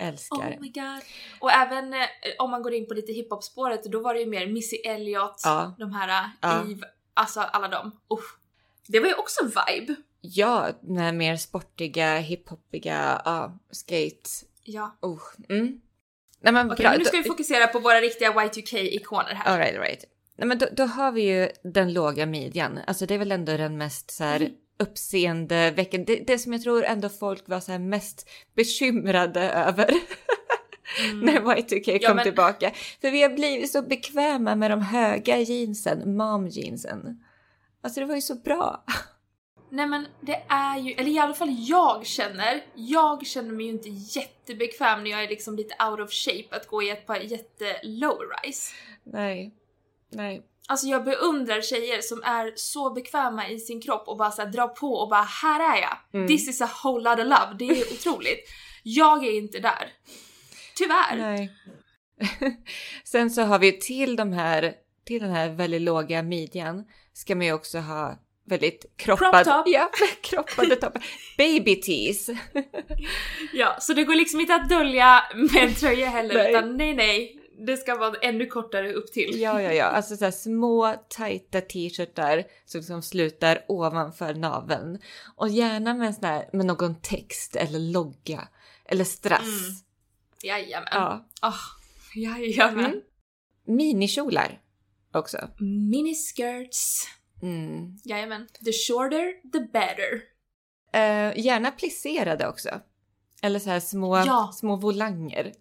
Älskar. 0.00 0.36
Oh 0.56 0.60
my 0.60 0.68
god. 0.68 1.02
Och 1.40 1.50
även 1.52 1.92
eh, 1.94 2.00
om 2.38 2.50
man 2.50 2.62
går 2.62 2.74
in 2.74 2.86
på 2.88 2.94
lite 2.94 3.12
hiphop-spåret, 3.12 3.84
då 3.84 4.00
var 4.00 4.14
det 4.14 4.20
ju 4.20 4.26
mer 4.26 4.46
Missy 4.46 4.76
Elliott, 4.76 5.40
Ja. 5.44 5.74
de 5.78 5.92
här 5.92 6.08
uh, 6.24 6.30
Ja. 6.40 6.60
Eve, 6.70 6.86
alltså 7.14 7.40
alla 7.40 7.68
dem. 7.68 7.90
Uff. 8.10 8.36
Det 8.88 9.00
var 9.00 9.06
ju 9.06 9.14
också 9.14 9.44
vibe. 9.44 9.94
Ja, 10.20 10.68
den 10.80 10.96
här 10.96 11.12
mer 11.12 11.36
sportiga, 11.36 12.16
hiphopiga, 12.18 13.22
ja, 13.24 13.58
skate. 13.70 14.30
Ja. 14.62 14.98
Oh. 15.02 15.18
Mm. 15.48 15.80
Nej 16.40 16.52
men 16.52 16.68
bra. 16.68 16.76
men 16.90 16.98
nu 16.98 17.04
ska 17.04 17.16
vi 17.16 17.24
fokusera 17.24 17.66
på 17.66 17.78
våra 17.78 18.00
riktiga 18.00 18.32
Y2K-ikoner 18.32 19.34
här. 19.34 19.52
All 19.52 19.58
right, 19.58 19.76
all 19.76 19.82
right. 19.82 20.04
Nej, 20.38 20.48
men 20.48 20.58
då, 20.58 20.66
då 20.72 20.84
har 20.84 21.12
vi 21.12 21.22
ju 21.22 21.48
den 21.62 21.92
låga 21.92 22.26
midjan. 22.26 22.80
Alltså 22.86 23.06
det 23.06 23.14
är 23.14 23.18
väl 23.18 23.32
ändå 23.32 23.56
den 23.56 23.78
mest 23.78 24.10
så 24.10 24.24
här 24.24 24.36
Mm. 24.40 24.52
Uppseendeväckande. 24.78 26.14
Det, 26.16 26.24
det 26.26 26.38
som 26.38 26.52
jag 26.52 26.62
tror 26.62 26.84
ändå 26.84 27.08
folk 27.08 27.48
var 27.48 27.60
så 27.60 27.72
här 27.72 27.78
mest 27.78 28.28
bekymrade 28.56 29.40
över 29.50 29.90
Mm. 31.10 31.20
när 31.20 31.40
Y2K 31.40 31.98
Ja, 32.02 32.08
kom 32.08 32.16
men- 32.16 32.24
tillbaka. 32.24 32.70
För 33.00 33.10
vi 33.10 33.22
har 33.22 33.30
blivit 33.30 33.72
så 33.72 33.82
bekväma 33.82 34.54
med 34.54 34.70
de 34.70 34.82
höga 34.82 35.38
jeansen, 35.38 36.16
mom 36.16 36.48
jeansen. 36.48 37.24
Alltså 37.82 38.00
det 38.00 38.06
var 38.06 38.14
ju 38.14 38.20
så 38.20 38.34
bra. 38.34 38.84
Nej 39.70 39.86
men 39.86 40.06
det 40.20 40.42
är 40.48 40.78
ju, 40.78 40.92
eller 40.92 41.10
i 41.10 41.18
alla 41.18 41.34
fall 41.34 41.56
jag 41.58 42.06
känner, 42.06 42.64
jag 42.74 43.26
känner 43.26 43.52
mig 43.52 43.66
ju 43.66 43.72
inte 43.72 43.88
jättebekväm 43.88 45.04
när 45.04 45.10
jag 45.10 45.24
är 45.24 45.28
liksom 45.28 45.56
lite 45.56 45.84
out 45.84 46.00
of 46.00 46.10
shape 46.12 46.56
att 46.56 46.66
gå 46.66 46.82
i 46.82 46.90
ett 46.90 47.06
par 47.06 47.16
jätte 47.16 47.80
low 47.82 48.18
rise. 48.44 48.72
Nej, 49.04 49.54
nej. 50.10 50.42
Alltså 50.68 50.86
jag 50.86 51.04
beundrar 51.04 51.60
tjejer 51.60 52.00
som 52.00 52.22
är 52.22 52.52
så 52.54 52.90
bekväma 52.90 53.48
i 53.48 53.58
sin 53.58 53.82
kropp 53.82 54.08
och 54.08 54.16
bara 54.16 54.30
så 54.30 54.42
här 54.42 54.48
drar 54.48 54.68
på 54.68 54.92
och 54.92 55.08
bara 55.08 55.22
här 55.22 55.76
är 55.76 55.80
jag. 55.80 55.98
Mm. 56.12 56.28
This 56.28 56.48
is 56.48 56.60
a 56.60 56.70
whole 56.84 57.10
lot 57.10 57.18
of 57.18 57.24
love. 57.24 57.56
Det 57.58 57.64
är 57.64 57.92
otroligt. 57.92 58.48
Jag 58.82 59.24
är 59.26 59.32
inte 59.32 59.58
där. 59.58 59.92
Tyvärr. 60.76 61.16
Nej. 61.16 61.52
Sen 63.04 63.30
så 63.30 63.42
har 63.42 63.58
vi 63.58 63.72
till 63.72 64.16
de 64.16 64.32
här, 64.32 64.74
till 65.04 65.22
den 65.22 65.30
här 65.30 65.48
väldigt 65.48 65.82
låga 65.82 66.22
midjan 66.22 66.84
ska 67.12 67.34
man 67.34 67.46
ju 67.46 67.52
också 67.52 67.78
ha 67.78 68.18
väldigt 68.46 68.86
kroppad, 68.96 69.44
Crop 69.44 69.66
ja, 69.66 69.90
kroppade 70.22 70.76
toppar. 70.76 71.06
Baby 71.38 71.76
tees. 71.76 72.30
Ja, 73.52 73.76
så 73.80 73.92
det 73.92 74.04
går 74.04 74.14
liksom 74.14 74.40
inte 74.40 74.54
att 74.54 74.68
dölja 74.68 75.22
med 75.34 75.64
en 75.64 75.74
tröja 75.74 76.08
heller 76.08 76.34
Nej. 76.34 76.50
utan 76.50 76.76
nej 76.76 76.94
nej. 76.94 77.35
Det 77.66 77.76
ska 77.76 77.96
vara 77.96 78.14
ännu 78.22 78.46
kortare 78.46 78.92
upp 78.92 79.12
till. 79.12 79.40
Ja, 79.40 79.62
ja, 79.62 79.72
ja, 79.72 79.84
alltså 79.96 80.16
så 80.16 80.24
här 80.24 80.32
små 80.32 80.94
tajta 81.08 81.60
t-shirtar 81.60 82.44
som, 82.64 82.82
som 82.82 83.02
slutar 83.02 83.64
ovanför 83.68 84.34
naveln 84.34 84.98
och 85.36 85.48
gärna 85.48 85.94
med 85.94 86.06
en 86.06 86.14
sån 86.14 86.24
här 86.24 86.48
med 86.52 86.66
någon 86.66 87.00
text 87.00 87.56
eller 87.56 87.78
logga 87.78 88.48
eller 88.84 89.04
strass. 89.04 89.40
Mm. 89.42 89.74
Jajamän. 90.42 90.88
Ja, 90.92 91.28
Oh, 91.42 91.60
jajamän. 92.22 92.84
Mm. 92.84 93.00
minikjolar 93.66 94.60
också. 95.12 95.38
Miniskirts. 95.90 97.08
Mm. 97.42 97.96
Jajamän. 98.04 98.46
The 98.64 98.72
shorter, 98.72 99.50
the 99.52 99.60
better. 99.60 100.22
Eh, 100.92 101.44
gärna 101.46 101.70
plisserade 101.70 102.48
också. 102.48 102.80
Eller 103.42 103.58
så 103.58 103.70
här 103.70 103.80
små, 103.80 104.16
Ja. 104.16 104.50
små 104.54 104.76
volanger. 104.76 105.52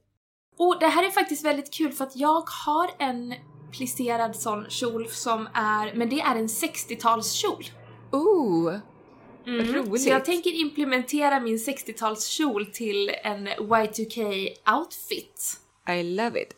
Och 0.57 0.79
det 0.79 0.87
här 0.87 1.03
är 1.03 1.09
faktiskt 1.09 1.45
väldigt 1.45 1.73
kul 1.73 1.91
för 1.91 2.03
att 2.03 2.15
jag 2.15 2.43
har 2.65 2.89
en 2.99 3.33
plisserad 3.71 4.35
sån 4.35 4.65
kjol 4.69 5.07
som 5.07 5.47
är, 5.53 5.93
men 5.95 6.09
det 6.09 6.21
är 6.21 6.35
en 6.35 6.47
60-talskjol. 6.47 7.65
Ooh! 8.11 8.75
Mm. 9.47 9.73
Roligt. 9.73 10.01
Så 10.01 10.09
jag 10.09 10.25
tänker 10.25 10.49
implementera 10.49 11.39
min 11.39 11.57
60-talskjol 11.57 12.71
till 12.71 13.09
en 13.23 13.47
Y2K-outfit. 13.47 15.57
I 15.89 16.03
love 16.03 16.41
it. 16.41 16.49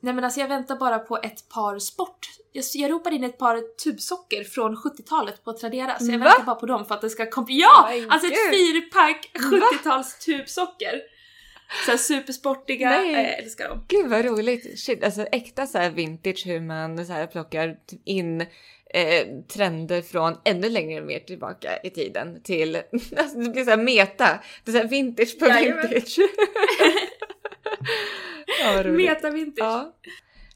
Nej 0.00 0.14
men 0.14 0.24
alltså 0.24 0.40
jag 0.40 0.48
väntar 0.48 0.76
bara 0.76 0.98
på 0.98 1.16
ett 1.16 1.48
par 1.48 1.78
sport. 1.78 2.26
Jag, 2.52 2.64
jag 2.74 2.90
ropade 2.90 3.16
in 3.16 3.24
ett 3.24 3.38
par 3.38 3.76
tubsocker 3.84 4.44
från 4.44 4.76
70-talet 4.76 5.44
på 5.44 5.52
Tradera 5.52 5.98
så 5.98 6.12
jag 6.12 6.18
Va? 6.18 6.24
väntar 6.24 6.44
bara 6.44 6.56
på 6.56 6.66
dem 6.66 6.84
för 6.84 6.94
att 6.94 7.00
det 7.00 7.10
ska 7.10 7.30
komma. 7.30 7.46
Ja! 7.50 7.88
My 7.90 8.06
alltså 8.08 8.28
ett 8.28 8.50
fyrpack 8.50 9.30
Va? 9.34 9.60
70-tals 9.72 10.18
tubsocker. 11.70 11.84
Såhär 11.84 11.98
supersportiga, 11.98 12.90
Nej. 12.90 13.14
eh, 13.14 13.38
älskar 13.38 13.68
dem. 13.68 13.84
Gud 13.88 14.10
vad 14.10 14.24
roligt! 14.24 14.78
Shit, 14.78 15.04
alltså 15.04 15.22
äkta 15.22 15.66
så 15.66 15.78
här 15.78 15.90
vintage 15.90 16.46
hur 16.46 16.60
man 16.60 17.06
så 17.06 17.12
här 17.12 17.26
plockar 17.26 17.76
in 18.04 18.40
eh, 18.94 19.26
trender 19.52 20.02
från 20.02 20.36
ännu 20.44 20.68
längre 20.68 21.00
mer 21.00 21.20
tillbaka 21.20 21.80
i 21.84 21.90
tiden 21.90 22.42
till, 22.42 22.76
alltså 23.16 23.38
det 23.38 23.50
blir 23.50 23.64
så 23.64 23.70
här 23.70 23.76
meta, 23.76 24.40
det 24.64 24.70
är 24.70 24.72
så 24.72 24.78
här 24.78 24.88
vintage 24.88 25.38
på 25.38 25.46
Jajamän. 25.46 25.88
vintage. 25.90 26.18
ja. 28.62 28.82
Meta 28.82 29.30
vintage. 29.30 29.64
Ja. 29.64 29.94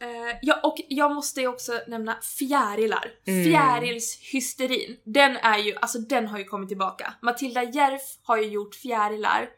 Eh, 0.01 0.37
ja, 0.43 0.61
och 0.63 0.77
jag 0.89 1.15
måste 1.15 1.41
ju 1.41 1.49
också 1.49 1.81
nämna 1.87 2.17
fjärilar. 2.39 3.13
Mm. 3.27 3.45
Fjärilshysterin. 3.45 4.97
Den 5.05 5.37
är 5.37 5.59
ju, 5.59 5.75
alltså 5.77 5.99
den 5.99 6.27
har 6.27 6.39
ju 6.39 6.45
kommit 6.45 6.69
tillbaka. 6.69 7.15
Matilda 7.23 7.63
Järf 7.63 8.03
har 8.23 8.37
ju 8.37 8.49
gjort 8.49 8.75
fjärilar. 8.75 9.49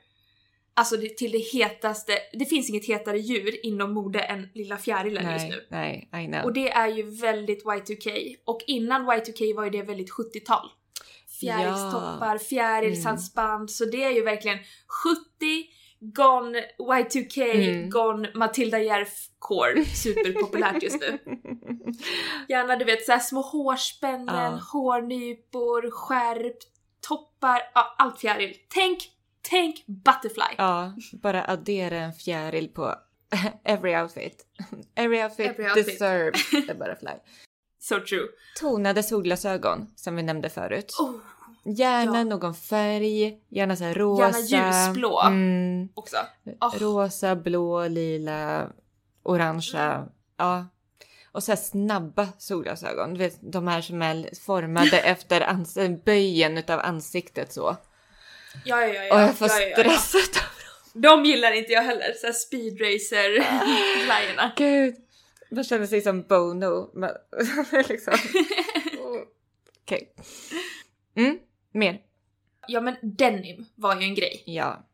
Alltså 0.79 0.97
det, 0.97 1.17
till 1.17 1.33
det 1.33 1.39
hetaste, 1.39 2.19
det 2.33 2.45
finns 2.45 2.71
inget 2.71 2.87
hetare 2.89 3.19
djur 3.19 3.67
inom 3.67 3.95
mode 3.95 4.19
än 4.21 4.49
lilla 4.55 4.77
fjärilen 4.77 5.33
just 5.33 5.49
nu. 5.49 5.67
Nej, 5.71 6.09
nej, 6.13 6.25
I 6.25 6.29
know. 6.29 6.45
Och 6.45 6.53
det 6.53 6.71
är 6.71 6.89
ju 6.89 7.03
väldigt 7.03 7.65
Y2K. 7.65 8.35
Och 8.45 8.61
innan 8.67 9.07
Y2K 9.11 9.57
var 9.57 9.65
ju 9.65 9.71
det 9.71 9.83
väldigt 9.83 10.11
70-tal. 10.13 10.69
Fjärilstoppar, 11.41 12.39
fjärilshalsband, 12.39 13.71
så 13.71 13.85
det 13.85 14.05
är 14.05 14.11
ju 14.11 14.23
verkligen 14.23 14.59
70, 15.05 15.67
gone 16.01 16.65
Y2K, 16.79 17.43
Mm. 17.55 17.91
gone 17.91 18.31
Matilda 18.35 18.79
Järf 18.79 19.15
core. 19.39 19.85
Superpopulärt 19.95 20.83
just 20.83 21.01
nu. 21.01 21.19
Gärna 22.49 22.77
du 22.77 22.85
vet 22.85 23.05
såhär 23.07 23.19
små 23.19 23.41
hårspännen, 23.41 24.27
Ja. 24.53 24.61
hårnypor, 24.73 25.91
skärp, 25.91 26.57
toppar, 27.09 27.61
ja, 27.75 27.95
allt 27.99 28.21
fjäril. 28.21 28.55
Tänk, 28.75 28.99
tänk 29.51 29.87
butterfly. 29.87 30.55
Ja, 30.59 30.93
bara 31.13 31.45
addera 31.45 31.97
en 31.99 32.13
fjäril 32.13 32.69
på 32.69 32.95
every 33.65 33.97
outfit. 33.97 34.47
Every 34.95 35.23
outfit, 35.23 35.47
Every 35.47 35.65
outfit. 35.65 35.87
deserves 35.87 36.55
a 36.71 36.75
butterfly. 36.75 37.15
So 37.79 38.01
true. 38.01 38.29
Tonade 38.61 39.03
solglasögon 39.03 39.87
som 39.97 40.17
vi 40.17 40.23
nämnde 40.23 40.49
förut. 40.49 40.97
Oh, 40.99 41.15
Gärna 41.65 42.19
ja. 42.19 42.25
någon 42.25 42.55
färg, 42.55 43.41
gärna 43.49 43.77
så 43.77 43.85
här 43.85 43.95
rosa. 43.95 44.39
Gärna 44.39 44.87
ljusblå. 44.89 45.23
Mm, 45.27 45.89
också. 45.95 46.17
Oh. 46.61 46.79
Rosa, 46.79 47.37
blå, 47.37 47.89
lila, 47.89 48.71
orangea. 49.23 49.95
Mm. 49.95 50.09
Ja. 50.37 50.67
Och 51.33 51.43
så 51.43 51.53
här 51.53 51.57
snabba 51.57 52.29
solglasögon. 52.39 53.15
Du 53.15 53.19
vet, 53.19 53.39
de 53.53 53.69
här 53.69 53.81
som 53.81 54.03
är 54.03 54.45
formade 54.45 54.99
efter 55.05 56.05
böjen 56.05 56.59
utav 56.59 56.81
ansiktet 56.81 57.53
så. 57.53 57.77
Ja, 58.65 58.87
ja, 58.87 58.95
ja. 58.95 59.05
ja. 59.05 59.15
Och 59.15 59.21
jag 59.21 59.39
får 59.39 59.49
ja, 59.49 59.61
ja, 59.61 59.69
ja. 59.69 59.77
stress 59.99 60.15
av 60.15 60.21
De 60.95 61.25
gillar 61.25 61.53
inte 61.53 61.73
jag 61.73 61.83
heller, 61.83 62.13
såhär 62.13 62.35
speedracer-glajjorna. 62.35 64.53
Gud, 64.57 64.95
man 65.51 65.65
känner 65.65 65.87
sig 65.87 66.01
som 66.01 66.23
Bono. 66.23 66.91
Men, 66.95 67.11
liksom. 67.89 68.15
Okej. 69.83 70.13
Mm, 71.17 71.39
mer. 71.73 72.01
ja 72.69 72.81
men 72.81 72.97
denim 73.03 73.67
var 73.75 73.97
ju 74.01 74.07
en 74.07 74.15
grej. 74.15 74.43
Ja. 74.47 74.87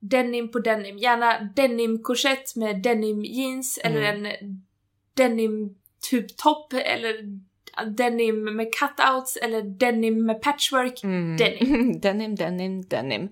Denim 0.00 0.50
på 0.50 0.58
denim, 0.58 0.98
gärna 0.98 1.40
denim-korsett 1.56 2.56
med 2.56 2.82
denim 2.82 3.24
jeans 3.24 3.78
eller 3.78 4.12
Mm. 4.14 4.26
en 4.26 4.66
denim 5.14 5.74
tubtopp 6.10 6.72
eller 6.72 7.40
denim 7.84 8.44
med 8.56 8.74
cutouts 8.74 9.36
eller 9.36 9.62
denim 9.62 10.26
med 10.26 10.42
patchwork. 10.42 11.04
Mm. 11.04 11.36
Denim. 11.36 12.00
denim, 12.02 12.34
denim, 12.34 12.82
denim. 12.82 13.28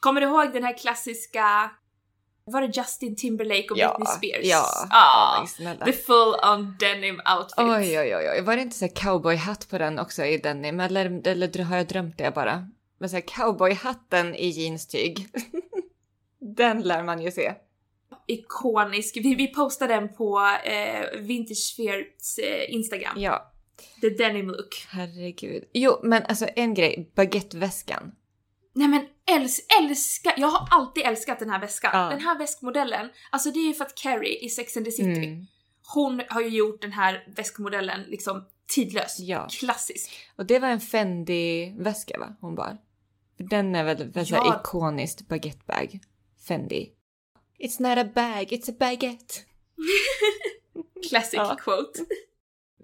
Kommer 0.00 0.20
du 0.20 0.26
ihåg 0.26 0.52
den 0.52 0.64
här 0.64 0.78
klassiska, 0.78 1.70
var 2.44 2.60
det 2.60 2.76
Justin 2.76 3.16
Timberlake 3.16 3.68
och 3.70 3.78
Ja, 3.78 3.96
Britney 3.98 4.16
Spears? 4.16 4.46
ja. 4.46 4.64
Ah, 4.90 5.46
the 5.84 5.92
full 5.92 6.34
on 6.52 6.76
denim 6.80 7.20
outfit. 7.36 7.58
Oj, 7.58 7.98
oj, 8.00 8.16
oj, 8.16 8.30
oj. 8.30 8.40
Var 8.40 8.56
det 8.56 8.62
inte 8.62 8.76
så 8.76 8.88
cowboyhatt 8.88 9.70
på 9.70 9.78
den 9.78 9.98
också 9.98 10.24
i 10.24 10.38
denim? 10.38 10.80
Eller, 10.80 11.26
eller 11.28 11.64
har 11.64 11.76
jag 11.76 11.86
drömt 11.86 12.18
det 12.18 12.34
bara? 12.34 12.68
Men 12.98 13.08
så 13.10 13.16
här 13.16 13.20
cowboyhatten 13.20 14.34
i 14.34 14.48
jeanstyg. 14.48 15.28
den 16.56 16.80
lär 16.82 17.02
man 17.02 17.22
ju 17.22 17.30
se. 17.30 17.54
Ikonisk. 18.26 19.16
Vi, 19.16 19.34
vi 19.34 19.46
postade 19.46 19.94
den 19.94 20.14
på 20.14 20.40
eh, 20.64 21.20
Vintage 21.20 21.56
Spheres 21.56 22.38
eh, 22.38 22.74
Instagram. 22.74 23.14
Ja, 23.16 23.52
The 24.00 24.08
denim 24.10 24.46
look. 24.48 24.86
herregud. 24.88 25.64
Jo, 25.72 26.00
men 26.02 26.22
alltså 26.22 26.46
en 26.56 26.74
grej. 26.74 27.10
Baguetteväskan. 27.14 28.12
Nej 28.72 28.88
men 28.88 29.06
Äls 29.30 29.60
älskar, 29.80 30.34
jag 30.36 30.48
har 30.48 30.68
alltid 30.70 31.04
älskat 31.06 31.38
den 31.38 31.50
här 31.50 31.60
väskan. 31.60 31.90
Ja. 31.94 32.08
Den 32.10 32.20
här 32.20 32.38
väskmodellen, 32.38 33.08
alltså 33.30 33.50
det 33.50 33.58
är 33.58 33.66
ju 33.66 33.74
för 33.74 33.84
att 33.84 33.94
Carrie 33.94 34.44
i 34.44 34.48
Sex 34.48 34.76
and 34.76 34.86
the 34.86 34.92
City, 34.92 35.10
Mm. 35.26 35.46
hon 35.94 36.22
har 36.28 36.40
ju 36.40 36.48
gjort 36.48 36.82
den 36.82 36.92
här 36.92 37.24
väskmodellen 37.36 38.02
liksom 38.02 38.44
tidlös. 38.68 39.18
Ja. 39.20 39.48
Klassisk. 39.50 40.10
Och 40.36 40.46
det 40.46 40.58
var 40.58 40.68
en 40.68 40.80
Fendi-väska 40.80 42.18
va? 42.18 42.36
Hon 42.40 42.54
bar. 42.54 42.76
Den 43.38 43.74
är 43.74 43.84
väl, 43.84 43.96
väl 44.12 44.26
ja. 44.28 44.36
Ja. 44.36 44.60
ikoniskt 44.60 45.28
baguettebag. 45.28 46.00
Fendi. 46.48 46.90
It's 47.58 47.82
not 47.82 47.98
a 47.98 48.10
bag, 48.14 48.46
it's 48.52 48.70
a 48.70 48.74
baguette. 48.78 49.34
Classic 51.08 51.34
Ja. 51.34 51.56
quote. 51.60 52.00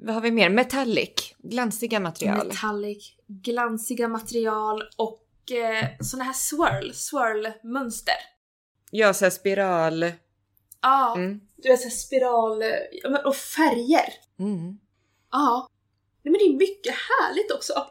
Vad 0.05 0.15
har 0.15 0.23
vi 0.23 0.31
mer? 0.31 0.51
Metallic. 0.51 1.35
Glansiga 1.39 2.01
material. 2.01 2.47
Metallic, 2.47 3.15
glansiga 3.27 4.09
material 4.09 4.83
och 4.97 5.53
eh, 5.53 5.89
såna 6.01 6.25
här 6.25 6.33
swirl, 6.33 6.93
swirl-mönster. 6.93 8.15
ja, 8.91 9.15
så 9.15 9.25
här 9.25 9.31
spiral. 9.31 10.13
Ja, 10.83 11.15
Mm. 11.17 11.41
du 11.57 11.69
vet 11.69 11.81
såhär 11.81 11.91
spiral, 11.91 12.63
och 13.25 13.37
färger. 13.37 14.13
Mm. 14.39 14.79
Ja. 15.33 15.69
Nej 16.23 16.33
men 16.33 16.39
det 16.39 16.45
är 16.45 16.57
mycket 16.59 16.95
härligt 16.95 17.53
också. 17.53 17.87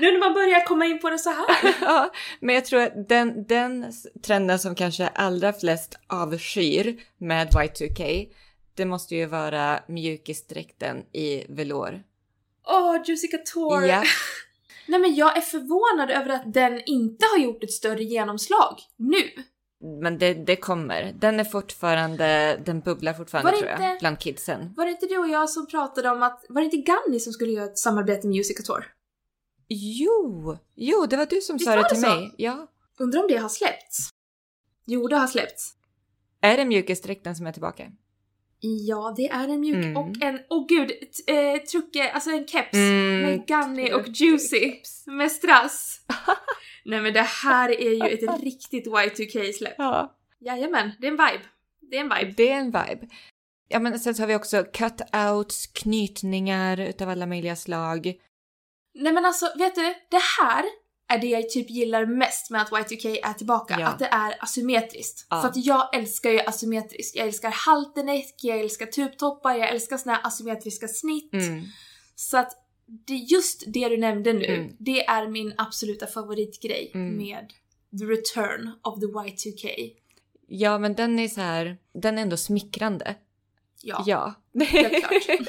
nu 0.00 0.12
när 0.12 0.18
man 0.18 0.34
börjar 0.34 0.66
komma 0.66 0.86
in 0.86 0.98
på 1.00 1.10
det 1.10 1.18
så 1.18 1.30
här. 1.30 1.74
ja, 1.80 2.10
men 2.40 2.54
jag 2.54 2.64
tror 2.64 2.80
att 2.80 3.08
den, 3.08 3.46
den 3.46 3.92
trenden 4.22 4.58
som 4.58 4.74
kanske 4.74 5.08
allra 5.08 5.52
flest 5.52 5.98
avskyr 6.06 7.00
med 7.18 7.48
Y2K, 7.52 8.28
det 8.80 8.86
måste 8.86 9.14
ju 9.16 9.26
vara 9.26 9.80
mjukisdräkten 9.88 10.96
i 11.12 11.44
velour. 11.48 12.02
Åh, 12.66 12.96
Juicy 13.06 13.28
Couture! 13.28 13.86
Ja, 13.86 14.02
Nej 14.88 15.00
men 15.00 15.14
jag 15.14 15.36
är 15.36 15.40
förvånad 15.40 16.10
över 16.10 16.28
att 16.28 16.52
den 16.54 16.80
inte 16.86 17.26
har 17.26 17.38
gjort 17.38 17.64
ett 17.64 17.72
större 17.72 18.04
genomslag 18.04 18.80
nu. 18.96 19.22
men 20.02 20.18
det, 20.18 20.34
det 20.34 20.56
kommer. 20.56 21.12
Den 21.20 21.40
är 21.40 21.44
fortfarande, 21.44 22.60
den 22.66 22.80
bubblar 22.80 23.12
fortfarande 23.14 23.52
tror 23.52 23.66
jag, 23.70 23.74
inte- 23.80 23.96
bland 24.00 24.18
kidsen. 24.18 24.74
Var 24.76 24.84
det 24.84 24.90
inte 24.90 25.06
du 25.06 25.18
och 25.18 25.28
jag 25.28 25.50
som 25.50 25.66
pratade 25.66 26.10
om 26.10 26.22
att, 26.22 26.44
var 26.48 26.60
det 26.60 26.64
inte 26.64 26.92
Gunny 26.92 27.20
som 27.20 27.32
skulle 27.32 27.52
göra 27.52 27.64
ett 27.64 27.78
samarbete 27.78 28.26
med 28.26 28.36
Music 28.36 28.56
Couture? 28.56 28.84
Jo, 29.68 30.58
jo, 30.74 31.06
det 31.06 31.16
var 31.16 31.26
du 31.26 31.40
som 31.40 31.56
Visst 31.56 31.66
sa 31.70 31.76
det 31.76 31.88
till 31.88 32.00
så? 32.00 32.08
mig. 32.08 32.34
Ja. 32.38 32.66
Undrar 32.98 33.20
om 33.20 33.28
det 33.28 33.36
har 33.36 33.48
släppts? 33.48 34.08
Jo, 34.86 35.08
det 35.08 35.16
har 35.16 35.26
släppts. 35.26 35.72
Är 36.40 36.56
det 36.56 36.64
mjukisdräkten 36.64 37.36
som 37.36 37.46
är 37.46 37.52
tillbaka? 37.52 37.92
Ja, 38.62 39.14
det 39.16 39.28
är 39.28 39.48
en 39.48 39.60
mjuk 39.60 39.84
Mm. 39.84 39.96
och 39.96 40.22
en, 40.22 40.40
åh 40.50 40.66
gud, 40.68 40.88
t- 40.88 41.32
eh, 41.36 41.56
trucke, 41.62 42.10
alltså 42.10 42.30
en 42.30 42.46
keps 42.46 42.74
Mm, 42.74 43.20
med 43.22 43.46
Gunny 43.46 43.92
och 43.92 44.08
Juicy 44.08 44.72
med 45.06 45.32
strass. 45.32 46.00
Nej 46.84 47.00
men 47.00 47.12
det 47.12 47.22
här 47.42 47.68
är 47.80 47.90
ju 48.08 48.14
ett 48.14 48.42
riktigt 48.42 48.86
Y2K-släpp. 48.86 49.74
Ja. 49.78 50.16
Jajamän, 50.40 50.90
det 51.00 51.06
är 51.06 51.10
en 51.10 51.16
vibe. 51.16 51.44
Det 51.90 51.96
är 51.96 52.00
en 52.00 52.08
vibe. 52.08 52.34
Det 52.36 52.48
är 52.50 52.56
en 52.58 52.66
vibe. 52.66 53.08
Ja, 53.68 53.78
men 53.78 54.00
sen 54.00 54.14
så 54.14 54.22
har 54.22 54.26
vi 54.26 54.34
också 54.36 54.64
cutouts, 54.72 55.66
knytningar 55.66 56.80
utav 56.80 57.08
alla 57.10 57.26
möjliga 57.26 57.56
slag. 57.56 58.14
Nej 58.94 59.12
men 59.12 59.24
alltså, 59.24 59.46
vet 59.58 59.74
du? 59.74 59.82
Det 60.10 60.20
här 60.40 60.64
är 61.10 61.18
det 61.18 61.26
jag 61.26 61.50
typ 61.50 61.70
gillar 61.70 62.06
mest 62.06 62.50
med 62.50 62.62
att 62.62 62.70
Y2K 62.70 63.18
är 63.22 63.32
tillbaka. 63.32 63.76
Ja. 63.80 63.86
Att 63.88 63.98
det 63.98 64.06
är 64.06 64.34
asymmetriskt. 64.44 65.26
Ja. 65.30 65.40
För 65.42 65.48
att 65.48 65.56
jag 65.64 65.94
älskar 65.96 66.30
ju 66.30 66.40
asymmetriskt. 66.40 67.16
Jag 67.16 67.26
älskar 67.26 67.50
halterneck, 67.50 68.34
jag 68.42 68.60
älskar 68.60 68.86
tubtoppar, 68.86 69.54
jag 69.54 69.68
älskar 69.68 69.96
såna 69.96 70.14
här 70.14 70.26
asymmetriska 70.26 70.88
snitt. 70.88 71.32
Mm. 71.32 71.64
Så 72.14 72.38
att 72.38 72.52
det 73.06 73.14
just 73.14 73.64
det 73.66 73.88
du 73.88 73.96
nämnde 73.96 74.32
nu, 74.32 74.44
Mm. 74.46 74.76
det 74.78 75.06
är 75.06 75.28
min 75.28 75.54
absoluta 75.58 76.06
favoritgrej 76.06 76.90
Mm. 76.94 77.16
med 77.16 77.52
the 77.98 78.04
return 78.04 78.70
of 78.82 79.00
the 79.00 79.06
Y2K. 79.06 79.90
Ja, 80.46 80.78
men 80.78 80.94
den 80.94 81.18
är 81.18 81.28
så 81.28 81.40
här, 81.40 81.76
den 81.94 82.18
är 82.18 82.22
ändå 82.22 82.36
smickrande. 82.36 83.14
Ja. 83.82 84.04
Ja. 84.06 84.34
helt 84.64 85.04
klart. 85.04 85.48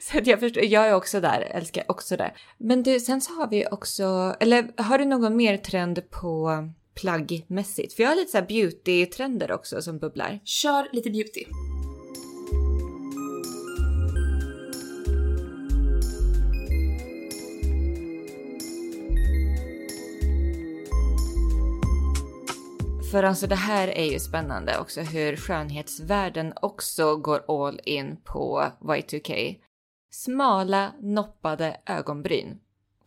så 0.00 0.20
jag 0.24 0.40
förstår, 0.40 0.64
jag 0.64 0.88
är 0.88 0.94
också 0.94 1.20
där, 1.20 1.40
älskar 1.40 1.84
också 1.88 2.16
det. 2.16 2.32
Men 2.58 2.82
du, 2.82 3.00
sen 3.00 3.20
så 3.20 3.32
har 3.32 3.48
vi 3.48 3.66
också, 3.70 4.36
eller 4.40 4.82
har 4.82 4.98
du 4.98 5.04
någon 5.04 5.36
mer 5.36 5.56
trend 5.56 6.10
på 6.10 6.50
plaggmässigt? 7.00 7.92
För 7.92 8.02
jag 8.02 8.10
har 8.10 8.16
lite 8.16 8.30
så 8.30 8.38
här 8.38 8.46
beauty-trender 8.46 9.52
också 9.52 9.82
som 9.82 9.98
bubblar. 9.98 10.40
Kör 10.44 10.88
lite 10.92 11.10
beauty. 11.10 11.44
För 23.10 23.22
alltså 23.22 23.46
det 23.46 23.54
här 23.54 23.88
är 23.88 24.12
ju 24.12 24.18
spännande 24.18 24.78
också 24.78 25.00
hur 25.00 25.36
skönhetsvärlden 25.36 26.52
också 26.62 27.16
går 27.16 27.66
all 27.66 27.80
in 27.84 28.16
på 28.24 28.72
Y2K. 28.80 29.56
Smala 30.10 30.92
noppade 31.00 31.76
ögonbryn 31.86 32.58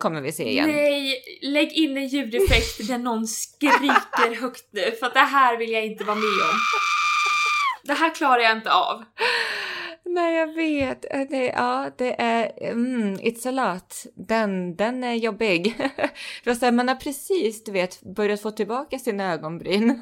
kommer 0.04 0.22
vi 0.22 0.32
se 0.32 0.50
igen. 0.50 0.70
Nej, 0.70 1.24
lägg 1.42 1.74
in 1.74 1.98
en 1.98 2.08
ljudeffekt 2.08 2.88
där 2.88 2.98
någon 2.98 3.28
skriker 3.28 4.42
högt 4.42 4.68
nu 4.72 4.92
för 5.00 5.06
att 5.06 5.14
det 5.14 5.20
här 5.20 5.58
vill 5.58 5.72
jag 5.72 5.86
inte 5.86 6.04
vara 6.04 6.16
med 6.16 6.24
om. 6.26 6.60
Det 7.84 7.94
här 7.94 8.16
klarar 8.16 8.40
jag 8.40 8.58
inte 8.58 8.74
av. 8.74 9.04
Nej, 10.14 10.36
jag 10.36 10.54
vet. 10.54 11.06
Eh, 11.14 11.22
Det, 11.30 11.46
ja, 11.46 11.92
det 11.98 12.22
är... 12.22 12.64
Mm, 12.72 13.16
it's 13.16 13.48
a 13.48 13.52
lot. 13.52 14.04
Den, 14.28 14.76
den 14.76 15.04
är 15.04 15.14
jobbig. 15.14 15.76
För 16.44 16.72
man 16.72 16.88
har 16.88 16.96
precis, 16.96 17.64
du 17.64 17.72
vet, 17.72 18.02
börjat 18.02 18.42
få 18.42 18.52
tillbaka 18.52 19.00
sina 19.00 19.34
ögonbryn. 19.34 20.02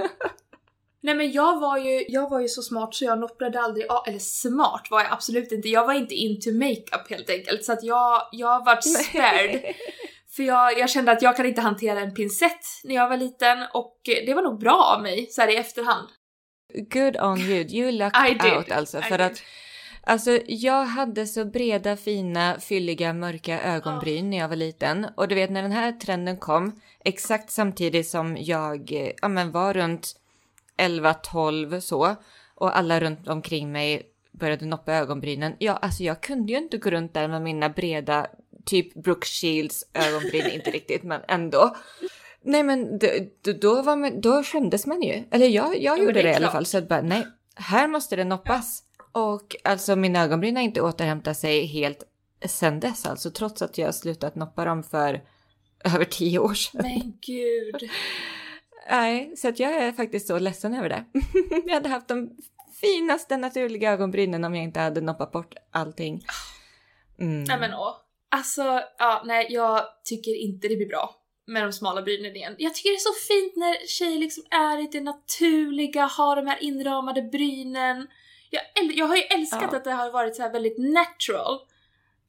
Nej 1.04 1.16
men 1.16 1.32
jag 1.32 1.60
var 1.60 1.78
ju, 1.78 2.06
jag 2.08 2.30
var 2.30 2.40
ju 2.40 2.48
så 2.48 2.62
smart 2.62 2.96
så 2.96 3.06
jag 3.06 3.20
nopprade 3.20 3.62
aldrig 3.62 3.88
av, 3.92 4.04
eller 4.08 4.20
smart 4.20 4.88
var 4.90 5.02
jag 5.02 5.12
absolut 5.12 5.52
inte, 5.52 5.70
jag 5.70 5.86
var 5.86 5.94
inte 5.94 6.16
into 6.16 6.52
makeup 6.52 7.10
helt 7.10 7.30
enkelt 7.30 7.64
så 7.66 7.74
att 7.74 7.84
jag, 7.84 8.22
jag 8.32 8.66
vart 8.66 8.84
spared. 8.84 9.62
För 10.36 10.44
jag, 10.44 10.80
jag 10.80 10.90
kände 10.90 11.12
att 11.12 11.22
jag 11.22 11.38
kan 11.38 11.46
inte 11.46 11.62
hantera 11.62 12.00
en 12.00 12.14
pincett 12.14 12.62
när 12.84 12.96
jag 12.96 13.10
var 13.10 13.18
liten 13.18 13.58
och 13.74 14.00
det 14.26 14.34
var 14.34 14.42
nog 14.42 14.60
bra 14.60 14.94
av 14.96 15.02
mig 15.02 15.28
så 15.30 15.42
här 15.42 15.50
i 15.50 15.56
efterhand. 15.56 16.08
Good 16.74 17.18
on 17.22 17.38
you. 17.40 17.66
You 17.70 17.92
lucked 17.92 18.40
did. 18.42 18.54
out 18.54 18.72
alltså. 18.72 19.00
I 19.00 19.02
För 19.02 19.18
did. 19.18 19.28
att 19.28 19.44
Alltså 20.04 20.40
jag 20.48 20.86
hade 20.86 21.28
så 21.28 21.46
breda, 21.46 21.98
fina, 21.98 22.60
fylliga, 22.60 23.14
mörka 23.14 23.62
ögonbryn 23.62 24.30
när 24.30 24.38
jag 24.38 24.50
var 24.50 24.56
liten. 24.56 25.08
Och 25.16 25.28
du 25.28 25.36
vet 25.36 25.50
när 25.52 25.62
den 25.62 25.72
här 25.72 25.92
trenden 25.92 26.38
kom, 26.38 26.82
exakt 27.04 27.52
samtidigt 27.52 28.08
som 28.08 28.38
jag 28.40 28.92
eh, 28.92 29.12
ja, 29.22 29.28
men 29.28 29.52
var 29.52 29.74
runt 29.74 30.16
11-12 30.78 31.80
så. 31.80 32.16
Och 32.56 32.78
alla 32.78 33.00
runt 33.00 33.28
omkring 33.28 33.72
mig 33.72 34.02
började 34.32 34.66
noppa 34.66 34.94
ögonbrynen. 34.94 35.54
Ja, 35.60 35.74
alltså 35.74 36.04
jag 36.04 36.22
kunde 36.22 36.52
ju 36.52 36.58
inte 36.58 36.78
gå 36.78 36.90
runt 36.90 37.14
där 37.14 37.28
med 37.28 37.42
mina 37.42 37.70
breda, 37.70 38.28
typ 38.66 38.94
Brooke 38.94 39.28
Shields 39.28 39.84
ögonbryn, 39.94 40.52
inte 40.52 40.72
riktigt 40.72 41.04
men 41.04 41.22
ändå. 41.28 41.76
Nej 42.44 42.64
men 42.64 43.00
då, 43.62 43.82
var 43.82 43.96
man, 43.96 44.22
då 44.22 44.44
skämdes 44.44 44.86
man 44.86 45.02
ju. 45.02 45.24
Eller 45.32 45.48
jag, 45.48 45.82
jag 45.82 46.00
gjorde 46.00 46.14
det 46.14 46.22
det, 46.22 46.30
är 46.30 46.34
i 46.34 46.36
alla 46.36 46.52
fall. 46.52 46.66
Så 46.66 46.78
att 46.78 46.88
bara, 46.88 47.02
nej, 47.02 47.28
här 47.56 47.88
måste 47.88 48.16
det 48.16 48.24
noppas. 48.24 48.84
Och 49.12 49.56
alltså 49.64 49.96
mina 49.96 50.24
ögonbryn 50.24 50.56
har 50.56 50.64
inte 50.64 50.82
återhämtat 50.82 51.38
sig 51.38 51.66
helt 51.66 52.04
sen 52.46 52.80
dess 52.80 53.06
alltså. 53.06 53.32
Trots 53.32 53.62
att 53.62 53.78
jag 53.78 53.96
slutat 53.96 54.36
noppa 54.36 54.66
dem 54.66 54.84
för 54.84 55.22
över 55.86 56.06
tio 56.06 56.40
år 56.40 56.54
sedan. 56.54 56.82
Men 56.84 57.18
gud. 57.22 57.90
Nej, 58.90 59.34
så 59.38 59.48
att 59.48 59.60
jag 59.60 59.74
är 59.74 59.92
faktiskt 59.92 60.28
så 60.28 60.40
ledsen 60.40 60.74
över 60.74 60.90
det. 60.90 61.06
jag 61.66 61.74
hade 61.74 61.90
haft 61.90 62.08
de 62.08 62.38
finaste 62.82 63.38
naturliga 63.38 63.92
ögonbrynen 63.92 64.44
om 64.44 64.56
jag 64.56 64.64
inte 64.64 64.80
hade 64.80 65.02
noppat 65.02 65.32
bort 65.32 65.56
allting. 65.72 66.22
Mm. 67.20 67.44
Nej 67.44 67.60
men 67.60 67.74
åh. 67.74 67.96
Alltså, 68.30 68.82
ja, 68.98 69.24
nej 69.26 69.48
jag 69.50 69.84
tycker 70.04 70.36
inte 70.36 70.68
det 70.68 70.76
blir 70.76 70.88
bra 70.88 71.16
med 71.48 71.64
de 71.64 71.74
smala 71.74 72.02
brynen 72.02 72.36
igen. 72.36 72.56
Jag 72.58 72.76
tycker 72.76 72.90
det 72.90 72.96
är 72.96 73.00
så 73.00 73.28
fint 73.28 73.56
när 73.56 73.88
tjejer 73.88 74.20
liksom 74.20 74.44
är 74.50 74.84
i 74.84 74.90
det 74.92 75.02
naturliga, 75.02 76.06
har 76.06 76.36
de 76.36 76.48
här 76.48 76.64
inramade 76.64 77.22
brynen. 77.22 78.08
Jag, 78.54 78.64
jag 78.96 79.06
har 79.06 79.16
ju 79.16 79.22
älskat 79.22 79.70
Ja. 79.72 79.78
att 79.78 79.84
det 79.84 79.92
har 79.92 80.12
varit 80.12 80.36
så 80.36 80.42
här 80.42 80.52
väldigt 80.52 80.78
natural. 80.78 81.60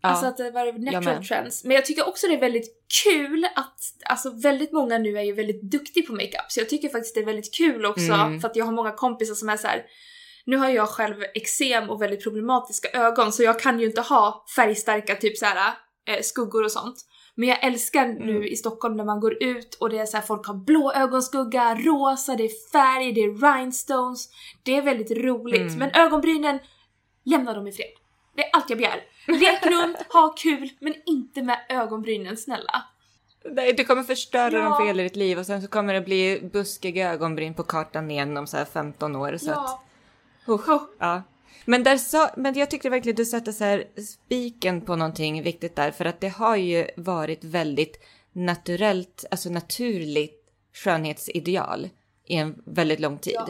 Ja, 0.03 0.09
Alltså 0.09 0.27
att 0.27 0.37
det 0.37 0.45
har 0.45 0.51
varit 0.51 0.81
natural 0.81 1.05
med. 1.05 1.25
trends. 1.29 1.65
Men 1.65 1.75
jag 1.75 1.85
tycker 1.85 2.09
också 2.09 2.27
det 2.27 2.35
är 2.35 2.41
väldigt 2.41 2.87
kul 3.05 3.45
att, 3.55 3.81
alltså 4.05 4.31
väldigt 4.31 4.73
många 4.73 4.99
nu 4.99 5.19
är 5.19 5.23
ju 5.23 5.33
väldigt 5.33 5.63
duktiga 5.63 6.07
på 6.07 6.13
makeup. 6.13 6.45
Så 6.49 6.61
jag 6.61 6.69
tycker 6.69 6.89
faktiskt 6.89 7.15
det 7.15 7.21
är 7.21 7.25
väldigt 7.25 7.55
kul 7.55 7.87
också 7.87 8.13
Mm. 8.13 8.41
för 8.41 8.49
att 8.49 8.57
jag 8.57 8.65
har 8.65 8.73
många 8.73 8.93
kompisar 8.93 9.35
som 9.35 9.49
är 9.49 9.57
så 9.57 9.67
här. 9.67 9.85
Nu 10.45 10.57
har 10.57 10.69
jag 10.69 10.89
själv 10.89 11.23
eksem 11.35 11.91
och 11.91 12.03
väldigt 12.03 12.23
problematiska 12.23 12.89
ögon 12.89 13.33
så 13.33 13.43
jag 13.43 13.61
kan 13.61 13.81
ju 13.81 13.87
inte 13.87 14.01
ha 14.01 14.45
färgstarka 14.57 15.17
typ 15.17 15.39
så 15.39 15.47
här 15.47 15.73
eh, 16.09 16.21
skuggor 16.23 16.65
och 16.65 16.73
sånt. 16.73 16.97
Men 17.35 17.49
jag 17.49 17.65
älskar 17.65 18.05
Mm. 18.05 18.27
nu 18.27 18.49
i 18.49 18.57
Stockholm 18.57 18.97
när 18.97 19.05
man 19.05 19.21
går 19.21 19.43
ut 19.43 19.75
och 19.81 19.91
det 19.91 19.99
är 19.99 20.07
så 20.07 20.17
här, 20.17 20.25
folk 20.25 20.47
har 20.47 20.55
blå 20.55 20.93
ögonskugga, 20.93 21.75
rosa, 21.75 22.35
det 22.37 22.45
är 22.45 22.71
färg, 22.73 23.13
det 23.13 23.21
är 23.21 23.55
rhinestones. 23.55 24.29
Det 24.63 24.77
är 24.77 24.83
väldigt 24.83 25.11
roligt. 25.11 25.61
Mm. 25.61 25.79
Men 25.79 25.91
ögonbrynen, 25.95 26.59
lämna 27.25 27.55
dem 27.55 27.67
i 27.67 27.73
fred. 27.73 27.87
Det 28.37 28.45
är 28.45 28.51
allt 28.53 28.71
jag 28.71 28.79
begär. 28.79 29.01
Lek 29.27 29.67
runt, 29.67 29.97
ha 30.13 30.35
kul, 30.37 30.71
men 30.81 30.95
inte 31.07 31.43
med 31.43 31.59
ögonbrynen 31.69 32.37
snälla. 32.37 32.83
Nej, 33.51 33.73
du 33.73 33.85
kommer 33.85 34.03
förstöra 34.03 34.53
Ja. 34.53 34.63
dem 34.65 34.77
för 34.77 34.87
hela 34.87 35.03
ditt 35.03 35.17
liv 35.17 35.39
och 35.39 35.47
sen 35.47 35.63
så 35.63 35.69
kommer 35.69 35.95
det 35.95 36.01
bli 36.01 36.51
buskiga 36.53 37.13
ögonbryn 37.13 37.55
på 37.55 37.63
kartan 37.63 38.11
igen 38.11 38.37
om 38.37 38.47
så 38.47 38.57
här 38.57 38.65
15 38.65 39.17
år. 39.17 39.37
Så 39.37 39.51
att, 39.51 39.57
Ja. 39.57 39.83
Usch, 40.55 40.69
Oh. 40.69 40.83
ja. 40.99 41.23
Men, 41.65 41.83
där 41.83 41.97
sa, 41.97 42.31
men 42.37 42.55
jag 42.55 42.71
tyckte 42.71 42.91
verkligen 42.91 43.17
du 43.17 43.25
satte 43.25 43.53
så 43.53 43.65
här 43.65 43.85
spiken 44.03 44.81
på 44.81 44.97
någonting 44.97 45.43
viktigt 45.43 45.77
där. 45.77 45.91
För 45.91 46.05
att 46.05 46.21
det 46.21 46.29
har 46.29 46.57
ju 46.57 46.87
varit 46.97 47.45
väldigt 47.45 48.03
naturellt, 48.33 49.25
alltså 49.31 49.51
naturligt 49.51 50.39
skönhetsideal 50.75 51.89
i 52.27 52.37
en 52.37 52.63
väldigt 52.67 53.01
lång 53.01 53.19
tid. 53.19 53.35
Ja. 53.35 53.49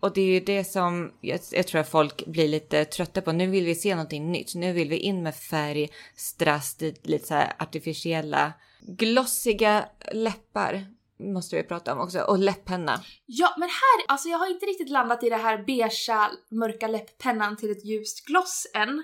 Och 0.00 0.12
det 0.14 0.20
är 0.20 0.26
ju 0.26 0.40
det 0.40 0.64
som 0.64 1.12
jag, 1.20 1.40
jag 1.52 1.66
tror 1.66 1.80
att 1.80 1.88
folk 1.88 2.26
blir 2.26 2.48
lite 2.48 2.84
trötta 2.84 3.20
på. 3.20 3.32
Nu 3.32 3.46
vill 3.46 3.64
vi 3.64 3.74
se 3.74 3.94
någonting 3.94 4.32
nytt. 4.32 4.54
Nu 4.54 4.72
vill 4.72 4.88
vi 4.88 4.96
in 4.96 5.22
med 5.22 5.34
färg, 5.34 5.88
strass, 6.16 6.76
lite 7.02 7.26
så 7.26 7.34
här 7.34 7.52
artificiella, 7.58 8.52
glossiga 8.80 9.88
läppar. 10.12 10.86
Måste 11.18 11.56
vi 11.56 11.62
prata 11.62 11.92
om 11.92 12.00
också. 12.00 12.20
Och 12.20 12.38
läpppenna. 12.38 13.00
Ja, 13.26 13.54
men 13.58 13.68
här, 13.68 14.12
alltså 14.12 14.28
jag 14.28 14.38
har 14.38 14.50
inte 14.50 14.66
riktigt 14.66 14.90
landat 14.90 15.24
i 15.24 15.28
det 15.30 15.36
här 15.36 15.64
beigea, 15.64 16.30
mörka 16.50 16.86
läpppennan 16.86 17.56
till 17.56 17.70
ett 17.70 17.84
ljust 17.84 18.26
gloss 18.26 18.66
än. 18.74 19.02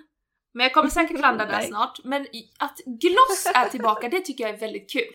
Men 0.55 0.65
jag 0.65 0.75
kommer 0.75 0.91
säkert 0.91 1.21
landa 1.21 1.47
där 1.47 1.63
snart. 1.69 2.05
Men 2.05 2.27
att 2.59 2.79
gloss 2.87 3.47
är 3.55 3.69
tillbaka, 3.69 4.09
det 4.09 4.21
tycker 4.21 4.45
jag 4.45 4.55
är 4.55 4.59
väldigt 4.59 4.93
kul. 4.93 5.13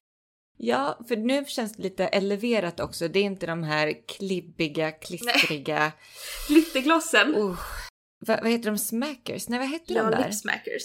Ja, 0.58 0.99
för 1.08 1.15
nu 1.17 1.45
känns 1.45 1.73
det 1.73 1.84
lite 1.84 2.08
eleverat 2.08 2.79
också. 2.79 3.08
Det 3.08 3.19
är 3.19 3.23
inte 3.23 3.45
de 3.45 3.63
här 3.63 4.08
klibbiga, 4.08 4.91
klistriga... 4.91 5.91
Glitterglossen. 6.47 7.36
Oh, 7.36 7.60
vad, 8.19 8.41
vad 8.41 8.51
heter 8.51 8.71
de? 8.71 8.77
Smackers? 8.77 9.49
Nej, 9.49 9.60
vad 9.60 9.69
heter 9.69 9.93
de 9.93 9.99
Ja, 9.99 10.10
där? 10.10 10.25
lipsmackers. 10.27 10.84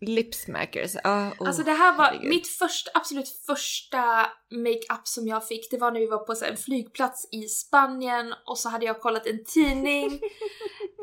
Lipsmackers. 0.00 0.96
Ah, 1.04 1.28
oh, 1.28 1.46
Alltså 1.48 1.62
det 1.62 1.72
här 1.72 1.96
var 1.96 2.04
herregud. 2.04 2.28
mitt 2.28 2.48
första, 2.48 2.90
absolut 2.94 3.28
första 3.46 4.26
makeup 4.50 5.08
som 5.08 5.26
jag 5.28 5.48
fick. 5.48 5.70
Det 5.70 5.78
var 5.78 5.90
när 5.90 6.00
vi 6.00 6.06
var 6.06 6.18
på 6.18 6.34
så 6.34 6.44
en 6.44 6.56
flygplats 6.56 7.28
i 7.32 7.42
Spanien 7.42 8.34
och 8.46 8.58
så 8.58 8.68
hade 8.68 8.86
jag 8.86 9.00
kollat 9.00 9.26
en 9.26 9.44
tidning. 9.44 10.06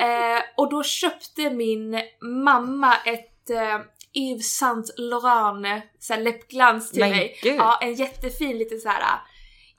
eh, 0.01 0.43
och 0.57 0.69
då 0.69 0.83
köpte 0.83 1.49
min 1.49 2.01
mamma 2.43 2.95
ett 3.05 3.49
eh, 3.49 3.79
Yves 4.13 4.57
Saint 4.57 4.91
Laurent 4.97 5.83
så 5.99 6.13
här, 6.13 6.21
läppglans 6.21 6.91
till 6.91 6.99
Men 6.99 7.09
mig. 7.09 7.39
gud. 7.43 7.55
Ja, 7.55 7.79
en 7.81 7.93
jättefin 7.93 8.57
liten 8.57 8.79
så 8.79 8.89
här 8.89 9.19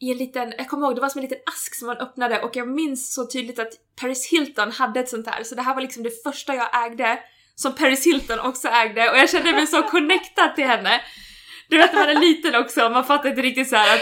i 0.03 0.11
en 0.11 0.17
liten, 0.17 0.55
jag 0.59 0.69
kommer 0.69 0.87
ihåg 0.87 0.95
det 0.95 1.01
var 1.01 1.09
som 1.09 1.19
en 1.19 1.23
liten 1.23 1.39
ask 1.47 1.75
som 1.75 1.87
man 1.87 1.97
öppnade 1.97 2.43
och 2.43 2.57
jag 2.57 2.69
minns 2.69 3.15
så 3.15 3.27
tydligt 3.27 3.59
att 3.59 3.73
Paris 4.01 4.31
Hilton 4.31 4.71
hade 4.71 5.01
ett 5.01 5.09
sånt 5.09 5.27
här 5.27 5.45
så 5.45 5.55
det 5.55 5.63
här 5.63 5.75
var 5.75 5.83
liksom 5.83 6.03
det 6.03 6.23
första 6.23 6.55
jag 6.55 6.87
ägde 6.87 7.19
som 7.55 7.75
Paris 7.75 8.07
Hilton 8.07 8.41
också 8.41 8.69
ägde 8.69 9.11
och 9.11 9.17
jag 9.17 9.31
kände 9.31 9.53
mig 9.53 9.67
så 9.67 9.83
connectad 9.83 10.55
till 10.55 10.65
henne. 10.67 11.01
Du 11.69 11.79
vet 11.79 11.93
när 11.93 12.01
man 12.01 12.17
är 12.17 12.21
liten 12.21 12.55
också, 12.55 12.89
man 12.91 13.05
fattar 13.05 13.29
inte 13.29 13.43
riktigt 13.43 13.69
så 13.69 13.77
att... 13.77 14.01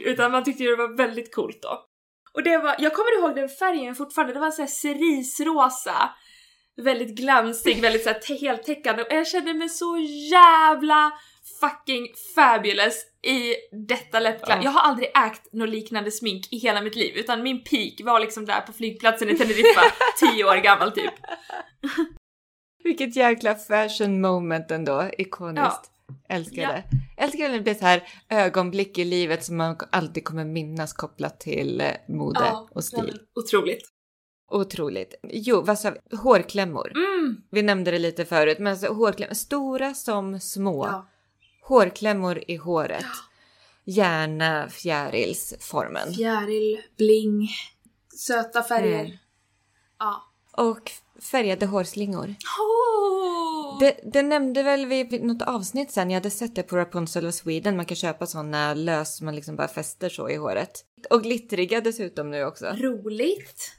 Utan 0.00 0.32
man 0.32 0.44
tyckte 0.44 0.62
ju 0.62 0.70
det 0.70 0.76
var 0.76 0.96
väldigt 0.96 1.34
coolt 1.34 1.58
då. 1.62 1.84
Och 2.34 2.42
det 2.42 2.58
var, 2.58 2.76
jag 2.78 2.94
kommer 2.94 3.18
ihåg 3.18 3.36
den 3.36 3.48
färgen 3.48 3.94
fortfarande, 3.94 4.34
det 4.34 4.40
var 4.40 4.50
så 4.50 4.62
här 4.62 4.68
cerisrosa. 4.68 6.10
Väldigt 6.82 7.16
glansig, 7.16 7.80
väldigt 7.80 8.02
så 8.02 8.08
här 8.10 8.18
te- 8.18 8.38
heltäckande 8.46 9.02
och 9.02 9.12
jag 9.12 9.26
kände 9.28 9.54
mig 9.54 9.68
så 9.68 9.98
jävla 10.32 11.12
fucking 11.60 12.08
fabulous 12.34 13.04
i 13.22 13.54
detta 13.88 14.20
läppglans. 14.20 14.64
Ja. 14.64 14.70
Jag 14.70 14.70
har 14.70 14.80
aldrig 14.80 15.08
ägt 15.08 15.52
något 15.52 15.68
liknande 15.68 16.10
smink 16.10 16.52
i 16.52 16.58
hela 16.58 16.80
mitt 16.80 16.96
liv 16.96 17.16
utan 17.16 17.42
min 17.42 17.64
peak 17.64 17.94
var 18.00 18.20
liksom 18.20 18.44
där 18.46 18.60
på 18.60 18.72
flygplatsen 18.72 19.28
i 19.30 19.36
Teneriffa, 19.38 19.82
10 20.32 20.44
år 20.44 20.56
gammal 20.56 20.92
typ. 20.92 21.14
Vilket 22.84 23.16
jäkla 23.16 23.54
fashion 23.54 24.20
moment 24.20 24.70
ändå. 24.70 25.10
Ikoniskt. 25.18 25.90
Älskar 26.28 26.62
Ja. 26.62 26.68
det. 26.68 26.84
Älskar 27.16 27.48
när 27.48 27.54
det 27.54 27.60
blir 27.60 27.74
så 27.74 27.84
här 27.84 28.08
ögonblick 28.28 28.98
i 28.98 29.04
livet 29.04 29.44
som 29.44 29.56
man 29.56 29.76
alltid 29.90 30.24
kommer 30.24 30.44
minnas 30.44 30.92
kopplat 30.92 31.40
till 31.40 31.80
eh, 31.80 31.90
mode 32.08 32.40
och 32.40 32.68
ja, 32.74 32.82
stil. 32.82 33.04
men 33.04 33.18
otroligt. 33.44 33.82
Otroligt. 34.50 35.14
Jo, 35.22 35.60
vad 35.60 35.78
sa 35.78 35.90
vi? 35.90 36.16
Hårklämmor. 36.16 36.92
Mm. 36.94 37.36
Vi 37.50 37.62
nämnde 37.62 37.90
det 37.90 37.98
lite 37.98 38.24
förut, 38.24 38.58
men 38.58 38.66
alltså 38.72 38.92
hårklämmor, 38.92 39.34
stora 39.34 39.94
som 39.94 40.40
små. 40.40 40.86
Ja. 40.86 41.08
Hårklämmor 41.62 42.42
i 42.48 42.56
håret. 42.56 43.04
Gärna 43.84 44.68
fjärilsformen. 44.68 46.14
Fjäril, 46.14 46.82
bling, 46.96 47.48
söta 48.16 48.62
färger. 48.62 49.04
Mm. 49.04 49.16
Ja. 49.98 50.27
Och 50.58 50.92
färgade 51.20 51.66
hårslingor. 51.66 52.34
Oh! 52.60 53.78
Det, 53.80 54.00
det 54.12 54.22
nämnde 54.22 54.62
väl 54.62 54.86
vi 54.86 55.04
vid 55.04 55.24
något 55.24 55.42
avsnitt 55.42 55.90
sen, 55.90 56.10
jag 56.10 56.16
hade 56.16 56.30
sett 56.30 56.54
det 56.54 56.62
på 56.62 56.76
Rapunzel 56.76 57.26
of 57.26 57.34
Sweden, 57.34 57.76
man 57.76 57.84
kan 57.84 57.96
köpa 57.96 58.26
sådana 58.26 58.74
lös 58.74 59.20
man 59.20 59.34
liksom 59.34 59.56
bara 59.56 59.68
fäster 59.68 60.08
så 60.08 60.28
i 60.30 60.36
håret. 60.36 60.84
Och 61.10 61.22
glittriga 61.22 61.80
dessutom 61.80 62.30
nu 62.30 62.44
också. 62.44 62.66
Roligt. 62.66 63.72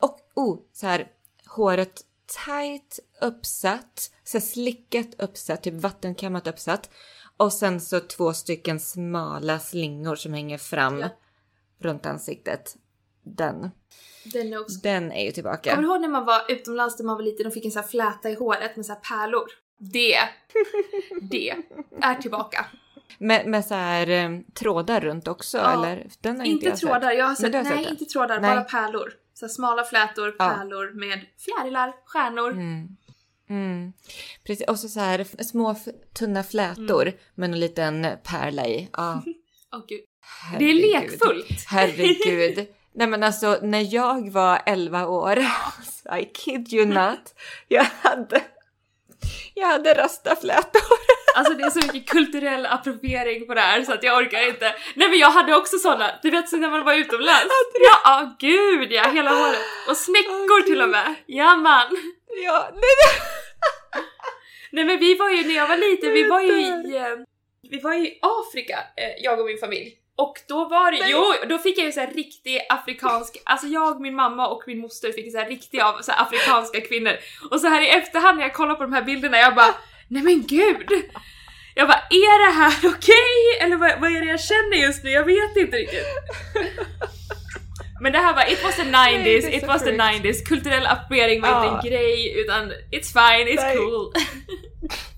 Och 0.00 0.18
oh, 0.34 0.58
så 0.72 0.86
här 0.86 1.06
håret 1.46 2.00
tight 2.46 2.98
uppsatt, 3.20 4.10
så 4.24 4.40
slickat 4.40 5.14
uppsatt, 5.18 5.62
typ 5.62 5.74
vattenkammat 5.74 6.46
uppsatt. 6.46 6.90
Och 7.36 7.52
sen 7.52 7.80
så 7.80 8.00
två 8.00 8.32
stycken 8.32 8.80
smala 8.80 9.58
slingor 9.58 10.16
som 10.16 10.34
hänger 10.34 10.58
fram 10.58 11.00
Ja. 11.00 11.08
runt 11.78 12.06
ansiktet. 12.06 12.76
Den, 13.24 13.70
Den 14.32 14.52
är 14.52 14.60
också... 14.60 14.80
den 14.82 15.12
är 15.12 15.24
ju 15.24 15.32
tillbaka. 15.32 15.70
Kommer 15.70 15.82
du 15.82 15.88
ihåg 15.88 16.00
när 16.00 16.08
man 16.08 16.24
var 16.24 16.42
utomlands 16.48 16.98
när 16.98 17.06
man 17.06 17.16
var 17.16 17.22
liten 17.22 17.46
och 17.46 17.54
fick 17.54 17.64
en 17.64 17.70
sån 17.72 17.82
här 17.82 17.88
fläta 17.88 18.30
i 18.30 18.34
håret 18.34 18.76
med 18.76 18.86
så 18.86 18.92
här 18.92 19.00
pärlor? 19.00 19.44
Det, 19.78 20.18
det 21.30 21.50
är 22.02 22.14
tillbaka. 22.14 22.66
Med, 23.18 23.46
med 23.46 23.64
så 23.64 23.74
här 23.74 24.08
eh, 24.10 24.30
trådar 24.54 25.00
runt 25.00 25.28
också 25.28 25.58
Ja. 25.58 25.72
eller? 25.72 26.06
Den 26.20 26.36
har 26.40 26.46
Inte 26.46 26.66
jag 26.66 26.78
sett. 26.78 26.88
trådar, 26.88 27.12
jag 27.12 27.24
har 27.26 27.34
sett, 27.34 27.54
har 27.54 27.62
nej 27.62 27.82
sett 27.84 27.90
inte 27.90 28.04
trådar, 28.04 28.40
Nej. 28.40 28.50
bara 28.54 28.64
pärlor. 28.64 29.12
Så 29.34 29.48
smala 29.48 29.84
flätor, 29.84 30.36
Ja. 30.38 30.48
pärlor 30.48 30.92
med 30.94 31.20
fjärilar, 31.38 31.92
stjärnor. 32.06 32.50
Mm. 32.50 32.88
Mm. 33.50 33.92
Precis, 34.44 34.68
och 34.68 34.78
så, 34.78 34.88
så 34.88 35.00
här 35.00 35.42
små 35.44 35.76
tunna 36.18 36.42
flätor 36.42 37.02
Mm. 37.02 37.14
med 37.34 37.50
en 37.50 37.60
liten 37.60 38.06
pärla 38.24 38.66
i. 38.66 38.88
Ja, 38.92 39.22
Åh 39.74 39.80
gud. 39.88 40.00
Det 40.58 40.64
är 40.64 40.74
lekfullt. 40.74 41.64
Herregud. 41.68 42.66
Nej 42.94 43.06
men 43.06 43.22
alltså 43.22 43.58
när 43.62 43.94
jag 43.94 44.30
var 44.30 44.62
11 44.66 45.06
år, 45.06 45.38
I 46.20 46.24
kid 46.24 46.72
you 46.72 46.86
not, 46.86 47.34
jag 47.68 47.86
hade, 48.02 48.42
jag 49.54 49.66
hade 49.66 49.94
rastaflätor. 49.94 50.82
Alltså 51.34 51.54
det 51.54 51.64
är 51.64 51.70
så 51.70 51.78
mycket 51.78 52.10
kulturell 52.10 52.66
appropriering 52.66 53.46
på 53.46 53.54
det 53.54 53.60
här 53.60 53.82
så 53.82 53.92
att 53.92 54.02
jag 54.02 54.18
orkar 54.18 54.48
inte. 54.48 54.74
Nej 54.94 55.08
men 55.08 55.18
jag 55.18 55.30
hade 55.30 55.56
också 55.56 55.78
såna, 55.78 56.10
du 56.22 56.30
vet 56.30 56.48
så 56.48 56.56
när 56.56 56.70
man 56.70 56.84
var 56.84 56.94
utomlands. 56.94 57.54
Ja, 57.80 58.12
ah, 58.12 58.36
gud 58.38 58.92
ja, 58.92 59.02
hela 59.02 59.30
håret. 59.30 59.60
Och 59.88 59.96
snäckor 59.96 60.62
till 60.62 60.82
och 60.82 60.88
med. 60.88 61.14
Ja 61.26 61.56
man. 61.56 61.96
Ja, 62.44 62.68
nej, 62.72 62.82
nej. 62.82 63.42
Nej 64.72 64.84
men 64.84 64.98
vi 64.98 65.14
var 65.14 65.30
ju, 65.30 65.46
när 65.46 65.54
jag 65.54 65.68
var 65.68 65.76
liten, 65.76 66.12
vi 66.12 66.28
var 66.28 66.40
ju 66.40 66.60
i, 66.60 66.96
eh, 66.96 67.04
vi 67.70 67.80
var 67.80 67.94
i 67.94 68.18
Afrika, 68.22 68.78
eh, 68.96 69.22
jag 69.24 69.40
och 69.40 69.46
min 69.46 69.58
familj. 69.58 70.01
Och 70.24 70.34
då 70.48 70.64
var 70.68 70.92
det, 70.92 70.98
Nej. 70.98 71.10
jo, 71.12 71.24
då 71.48 71.58
fick 71.58 71.78
jag 71.78 71.86
ju 71.86 71.92
så 71.92 72.00
här 72.00 72.10
riktig 72.14 72.60
afrikansk, 72.68 73.36
alltså 73.44 73.66
jag, 73.66 74.00
min 74.00 74.14
mamma 74.14 74.48
och 74.48 74.62
min 74.66 74.78
moster 74.80 75.12
fick 75.12 75.32
så 75.32 75.38
här 75.38 75.48
riktiga 75.48 75.86
av 75.88 76.02
så 76.02 76.12
afrikanska 76.12 76.80
kvinnor. 76.80 77.16
Och 77.50 77.60
så 77.60 77.66
här 77.68 77.80
i 77.82 77.88
efterhand 77.88 78.36
när 78.38 78.44
jag 78.44 78.54
kollar 78.54 78.74
på 78.74 78.82
de 78.82 78.92
här 78.92 79.02
bilderna, 79.02 79.38
jag 79.38 79.54
bara, 79.54 79.74
nej 80.08 80.22
men 80.22 80.46
gud! 80.46 80.90
Jag 81.74 81.88
bara, 81.88 82.00
är 82.10 82.38
det 82.46 82.52
här 82.54 82.72
okej? 82.94 83.38
Eller 83.60 83.76
vad, 83.76 84.00
vad 84.00 84.16
är 84.16 84.20
det 84.20 84.26
jag 84.26 84.40
känner 84.40 84.76
just 84.86 85.04
nu? 85.04 85.10
Jag 85.10 85.24
vet 85.24 85.56
inte 85.56 85.76
riktigt. 85.76 86.06
Men 88.00 88.12
det 88.12 88.18
här 88.18 88.34
var, 88.34 88.52
it 88.52 88.64
was 88.64 88.76
the 88.76 88.82
90s, 88.82 88.90
Nej, 88.90 89.56
it 89.56 89.60
så 89.60 89.66
was 89.66 89.82
the 89.84 89.90
sjukt. 89.90 90.02
90s, 90.02 90.44
kulturell 90.46 90.86
appropriering 90.86 91.40
var 91.40 91.48
Ja. 91.48 91.64
inte 91.64 91.88
en 91.88 91.92
grej 91.92 92.40
utan 92.40 92.72
it's 92.72 93.10
fine, 93.12 93.48
it's 93.48 93.62
Nej. 93.62 93.76
cool. 93.76 94.12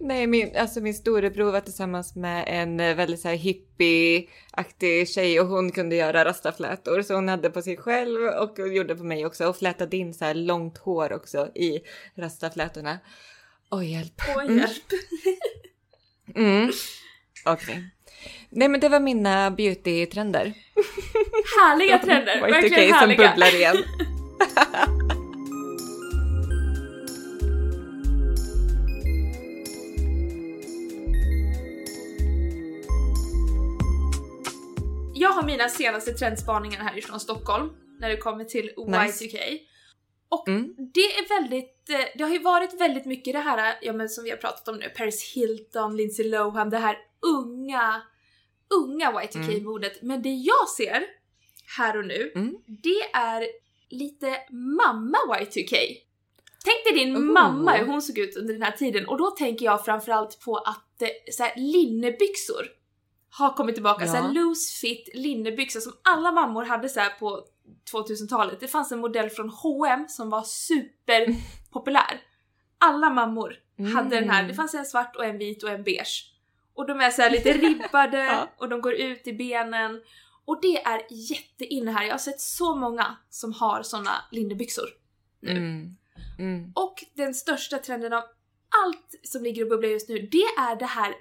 Nej, 0.00 0.26
min, 0.26 0.56
alltså 0.56 0.80
min 0.80 0.94
storebror 0.94 1.52
var 1.52 1.60
tillsammans 1.60 2.14
med 2.16 2.44
en 2.46 2.80
eh, 2.80 2.96
väldigt 2.96 3.20
så 3.20 3.28
här 3.28 3.34
hippie-aktig 3.36 5.08
tjej 5.08 5.40
och 5.40 5.46
hon 5.46 5.70
kunde 5.72 5.96
göra 5.96 6.24
rastaflätor 6.24 7.02
så 7.02 7.14
hon 7.14 7.28
hade 7.28 7.50
på 7.50 7.62
sig 7.62 7.76
själv 7.76 8.20
och 8.24 8.58
gjorde 8.74 8.96
på 8.96 9.04
mig 9.04 9.26
också 9.26 9.46
och 9.46 9.56
flätade 9.56 9.96
in 9.96 10.14
så 10.14 10.24
här 10.24 10.34
långt 10.34 10.78
hår 10.78 11.12
också 11.12 11.48
i 11.54 11.80
rastaflätorna. 12.18 12.98
Oj, 13.70 13.92
hjälp. 13.92 14.22
Åh 14.36 14.44
Mm. 14.44 14.58
hjälp. 14.58 14.82
Mm. 16.36 16.70
Okej. 17.44 17.90
Nej, 18.50 18.68
men 18.68 18.80
det 18.80 18.88
var 18.88 19.00
mina 19.00 19.50
beauty-trender. 19.50 20.54
Härliga 21.60 21.98
trender, 22.04 22.40
verkligen 22.40 22.88
som 22.88 22.98
härliga. 22.98 23.28
bubblar 23.30 23.54
igen. 23.54 23.76
har 35.34 35.42
mina 35.46 35.68
senaste 35.68 36.12
trendspaningar 36.12 36.80
härifrån 36.80 37.20
Stockholm 37.20 37.70
när 38.00 38.08
det 38.08 38.16
kommer 38.16 38.44
till 38.44 38.70
Nice. 38.86 39.24
Y2K. 39.24 39.58
Och 40.28 40.48
Mm. 40.48 40.74
det 40.94 41.00
är 41.00 41.40
väldigt, 41.40 41.90
eh, 41.90 42.04
det 42.18 42.24
har 42.24 42.30
ju 42.30 42.38
varit 42.38 42.80
väldigt 42.80 43.04
mycket 43.04 43.32
det 43.34 43.40
här, 43.40 43.78
ja 43.82 43.92
men 43.92 44.08
som 44.08 44.24
vi 44.24 44.30
har 44.30 44.36
pratat 44.36 44.68
om 44.68 44.76
nu, 44.78 44.88
Paris 44.96 45.32
Hilton, 45.34 45.96
Lindsay 45.96 46.28
Lohan, 46.28 46.70
det 46.70 46.78
här 46.78 46.96
unga, 47.20 48.02
unga 48.74 49.10
Y2K-modet. 49.12 50.02
Men 50.02 50.22
det 50.22 50.28
jag 50.34 50.68
ser 50.76 51.02
här 51.78 51.98
och 51.98 52.06
nu, 52.06 52.32
Mm. 52.34 52.54
det 52.66 53.02
är 53.18 53.46
lite 53.90 54.36
mamma 54.50 55.18
Y2K. 55.40 55.76
Tänk 56.64 56.84
dig 56.84 57.04
din 57.04 57.16
Oh. 57.16 57.20
mamma 57.20 57.72
hur 57.72 57.86
hon 57.86 58.02
såg 58.02 58.18
ut 58.18 58.36
under 58.36 58.52
den 58.52 58.62
här 58.62 58.72
tiden 58.72 59.06
och 59.08 59.18
då 59.18 59.30
tänker 59.30 59.64
jag 59.64 59.84
framförallt 59.84 60.40
på 60.40 60.56
att 60.56 61.02
eh, 61.02 61.08
så 61.32 61.42
här, 61.42 61.52
linnebyxor 61.56 62.66
har 63.38 63.52
kommit 63.52 63.74
tillbaka. 63.74 64.04
Ja. 64.04 64.10
Så 64.12 64.16
här, 64.16 64.32
loose 64.32 64.80
fit 64.80 65.08
linnebyxor 65.14 65.80
som 65.80 65.92
alla 66.02 66.32
mammor 66.32 66.64
hade 66.64 66.88
så 66.88 67.00
här 67.00 67.10
på 67.10 67.44
2000-talet. 67.92 68.60
Det 68.60 68.68
fanns 68.68 68.92
en 68.92 68.98
modell 68.98 69.30
från 69.30 69.48
H&M 69.48 70.06
som 70.08 70.30
var 70.30 70.42
superpopulär. 70.42 72.20
Alla 72.78 73.10
mammor 73.10 73.54
hade 73.94 74.20
den 74.20 74.30
här. 74.30 74.38
Mm. 74.38 74.48
Det 74.48 74.54
fanns 74.54 74.74
en 74.74 74.84
svart 74.84 75.16
och 75.16 75.24
en 75.24 75.38
vit 75.38 75.62
och 75.62 75.70
en 75.70 75.82
beige. 75.82 76.30
Och 76.74 76.86
de 76.86 77.00
är 77.00 77.10
så 77.10 77.22
här 77.22 77.30
lite 77.30 77.52
ribbade 77.58 78.18
Ja. 78.24 78.48
och 78.58 78.68
de 78.68 78.80
går 78.80 78.92
ut 78.94 79.26
i 79.26 79.32
benen. 79.32 80.02
Och 80.44 80.58
det 80.62 80.82
är 80.82 81.00
jätteinne 81.10 81.90
här. 81.90 82.04
Jag 82.04 82.12
har 82.12 82.18
sett 82.18 82.40
så 82.40 82.74
många 82.74 83.16
som 83.30 83.52
har 83.52 83.82
såna 83.82 84.10
linnebyxor. 84.30 84.88
nu. 85.40 85.50
Mm. 85.50 85.96
Mm. 86.38 86.72
Och 86.74 87.04
den 87.14 87.34
största 87.34 87.78
trenden 87.78 88.12
av 88.12 88.22
allt 88.84 89.14
som 89.22 89.42
ligger 89.42 89.62
och 89.62 89.68
bubblar 89.68 89.88
just 89.88 90.08
nu, 90.08 90.18
det 90.18 90.44
är 90.58 90.76
det 90.76 90.86
här, 90.86 91.14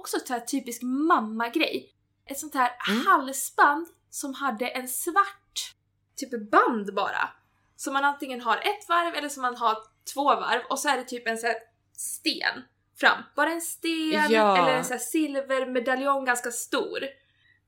också 0.00 0.16
ett 0.16 0.26
så 0.26 0.32
här 0.32 0.40
typisk 0.40 0.82
mamma-grej. 0.82 1.90
Ett 2.26 2.38
sånt 2.38 2.54
här 2.54 2.70
Mm. 2.88 3.06
halsband 3.06 3.86
som 4.10 4.34
hade 4.34 4.68
en 4.68 4.88
svart 4.88 5.74
typ 6.16 6.50
band 6.50 6.94
bara. 6.94 7.28
Som 7.76 7.92
man 7.92 8.04
antingen 8.04 8.40
har 8.40 8.56
ett 8.56 8.88
varv 8.88 9.14
eller 9.14 9.28
som 9.28 9.42
man 9.42 9.56
har 9.56 9.78
två 10.14 10.24
varv 10.24 10.62
och 10.70 10.78
så 10.78 10.88
är 10.88 10.96
det 10.96 11.04
typ 11.04 11.28
en 11.28 11.38
sån 11.38 11.50
sten 11.96 12.62
fram. 13.00 13.22
Bara 13.36 13.50
en 13.50 13.60
sten 13.60 14.30
Ja. 14.30 14.58
eller 14.58 14.76
en 14.76 14.84
sån 14.84 14.92
här 14.92 14.98
silvermedaljong 15.04 16.24
ganska 16.24 16.50
stor. 16.50 16.98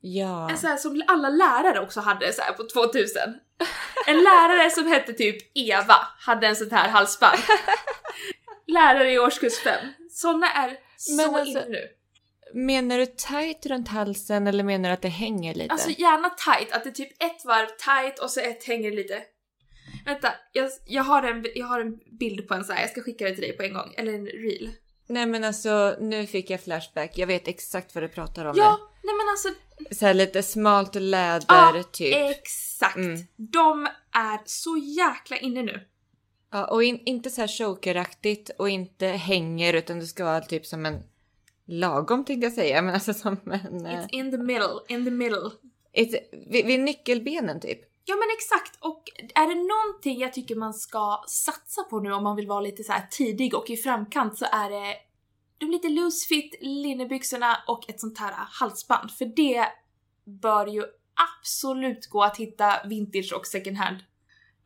Ja. 0.01 0.51
En 0.51 0.59
sån 0.59 0.71
här 0.71 0.77
som 0.77 1.03
alla 1.09 1.29
lärare 1.29 1.81
också 1.81 2.01
hade 2.01 2.33
så 2.33 2.43
på 2.57 2.65
2000. 2.75 3.23
En 4.07 4.17
lärare 4.17 4.71
som 4.71 4.87
hette 4.87 5.13
typ 5.13 5.37
Eva 5.55 5.95
hade 6.19 6.47
en 6.47 6.57
sån 6.57 6.71
här 6.71 6.89
halsband. 6.89 7.39
Lärare 8.67 9.13
i 9.13 9.19
årskurs 9.19 9.59
5. 9.59 9.87
Såna 10.11 10.53
är 10.53 10.77
så 10.97 11.23
alltså- 11.37 11.51
inne 11.51 11.65
nu. 11.69 11.89
Menar 12.55 12.99
du 12.99 13.07
tight 13.07 13.67
runt 13.67 13.89
halsen 13.89 14.47
eller 14.47 14.65
menar 14.65 14.89
du 14.89 14.93
att 14.93 15.03
det 15.03 15.09
hänger 15.09 15.55
lite? 15.55 15.73
Alltså 15.73 15.91
gärna 15.91 16.31
tight, 16.31 16.73
att 16.73 16.85
det 16.85 16.91
är 16.91 16.95
typ 16.95 17.23
ett 17.23 17.45
varv 17.45 17.67
tight 17.67 18.19
och 18.19 18.31
så 18.31 18.41
ett 18.41 18.65
hänger 18.65 18.91
lite. 18.91 19.23
Vänta, 20.05 20.33
jag, 20.53 20.71
jag, 20.87 21.03
har 21.03 21.23
en, 21.23 21.47
jag 21.55 21.67
har 21.67 21.81
en 21.81 21.99
bild 22.19 22.49
på 22.49 22.55
en 22.55 22.65
sån 22.65 22.75
här, 22.75 22.83
jag 22.83 22.91
ska 22.91 23.03
skicka 23.03 23.25
det 23.25 23.35
till 23.35 23.43
dig 23.43 23.57
på 23.57 23.63
en 23.63 23.75
gång. 23.75 23.95
Eller 23.97 24.13
en 24.13 24.27
reel. 24.27 24.71
Nej 25.07 25.27
men 25.27 25.45
alltså 25.45 25.97
nu 26.01 26.27
fick 26.27 26.51
jag 26.51 26.61
flashback. 26.61 27.19
Jag 27.19 27.27
vet 27.27 27.49
exakt 27.49 27.95
vad 27.95 28.05
du 28.05 28.09
pratar 28.09 28.45
om 28.45 28.55
Ja, 28.57 28.79
nej 29.03 29.15
men 29.15 29.29
alltså 29.29 29.49
nu. 29.49 29.97
Så 29.97 30.07
här 30.07 30.15
lite 30.15 30.43
smalt 30.43 30.95
läder 30.95 31.47
Ja, 31.49 31.83
typ. 31.93 32.15
exakt. 32.15 32.97
Mm. 32.97 33.21
De 33.37 33.87
är 34.13 34.39
så 34.45 34.77
jäkla 34.77 35.37
inne 35.37 35.63
nu. 35.63 35.81
Ja, 36.53 36.65
och 36.65 36.85
in, 36.85 37.03
inte 37.07 37.31
så 37.31 37.41
här 37.41 37.49
chokeraktigt 37.49 38.51
och 38.59 38.69
inte 38.69 39.07
hänger 39.07 39.75
utan 39.75 39.99
det 39.99 40.07
ska 40.07 40.25
vara 40.25 40.41
typ 40.41 40.67
som 40.67 40.87
en 40.87 41.03
lagom 41.67 42.25
tänkte 42.25 42.47
jag 42.47 42.53
säga. 42.53 42.83
Men 42.83 42.95
alltså 42.95 43.15
som 43.15 43.37
en... 43.45 43.87
eh, 43.87 43.93
It's 43.93 44.09
in 44.11 44.31
the 44.31 44.39
middle, 44.39 44.81
in 44.89 45.05
the 45.05 45.11
middle. 45.11 45.51
Ett, 45.93 46.11
vid, 46.51 46.67
vid 46.67 46.81
nyckelbenen 46.81 47.61
typ. 47.61 47.81
Ja 48.05 48.15
men 48.15 48.29
exakt, 48.37 48.79
och 48.81 49.03
är 49.35 49.49
det 49.49 49.55
någonting 49.55 50.21
jag 50.21 50.33
tycker 50.33 50.57
man 50.57 50.75
ska 50.75 51.25
satsa 51.29 51.83
på 51.83 52.01
nu 52.01 52.13
om 52.13 52.23
man 52.23 52.37
vill 52.37 52.47
vara 52.47 52.61
lite 52.61 52.85
så 52.85 52.93
tidig 53.11 53.55
och 53.55 53.71
i 53.71 53.77
framkant 53.77 54.39
så 54.39 54.45
är 54.45 54.71
det 54.71 54.95
de 55.59 55.71
lite 55.71 55.89
loose 55.89 56.27
fit 56.29 56.55
linnebyxorna 56.61 57.57
och 57.69 57.91
ett 57.91 58.01
sånt 58.01 58.19
här 58.19 58.35
halsband. 58.37 59.11
För 59.11 59.25
det 59.25 59.67
bör 60.25 60.67
ju 60.67 60.85
absolut 61.41 62.07
gå 62.07 62.23
att 62.23 62.37
hitta 62.37 62.87
vintage 62.89 63.33
och 63.37 63.47
second 63.47 63.77
hand. 63.77 63.97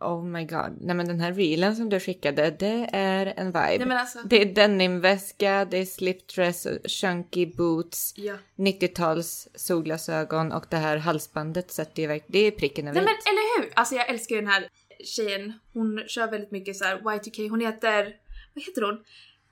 Oh 0.00 0.24
my 0.24 0.44
god. 0.44 0.76
Nej 0.80 0.94
men 0.96 1.06
den 1.06 1.20
här 1.20 1.32
reelen 1.32 1.76
som 1.76 1.88
du 1.88 2.00
skickade, 2.00 2.50
det 2.50 2.88
är 2.92 3.26
en 3.36 3.46
vibe. 3.46 3.84
Nej 3.86 3.98
alltså, 3.98 4.18
Det 4.24 4.42
är 4.42 4.54
denimväska, 4.54 5.64
det 5.70 5.76
är 5.78 5.84
slipdress, 5.84 6.66
chunky 6.84 7.46
boots, 7.46 8.12
ja. 8.16 8.34
90-tals 8.56 9.48
solglasögon 9.54 10.52
och 10.52 10.64
det 10.70 10.76
här 10.76 10.96
halsbandet 10.96 11.70
sätter 11.70 12.02
ju 12.02 12.08
verkligen, 12.08 12.32
det 12.32 12.38
är 12.38 12.50
pricken 12.50 12.88
över 12.88 12.94
Nej 12.94 13.04
men 13.04 13.14
eller 13.32 13.62
hur! 13.62 13.72
Alltså 13.74 13.94
jag 13.94 14.08
älskar 14.08 14.34
ju 14.34 14.40
den 14.40 14.50
här 14.50 14.68
tjejen. 15.04 15.52
Hon 15.72 16.02
kör 16.06 16.30
väldigt 16.30 16.50
mycket 16.50 16.76
så 16.76 16.84
här 16.84 16.98
Y2K. 16.98 17.48
Hon 17.50 17.60
heter, 17.60 18.14
vad 18.54 18.64
heter 18.64 18.82
hon? 18.82 18.98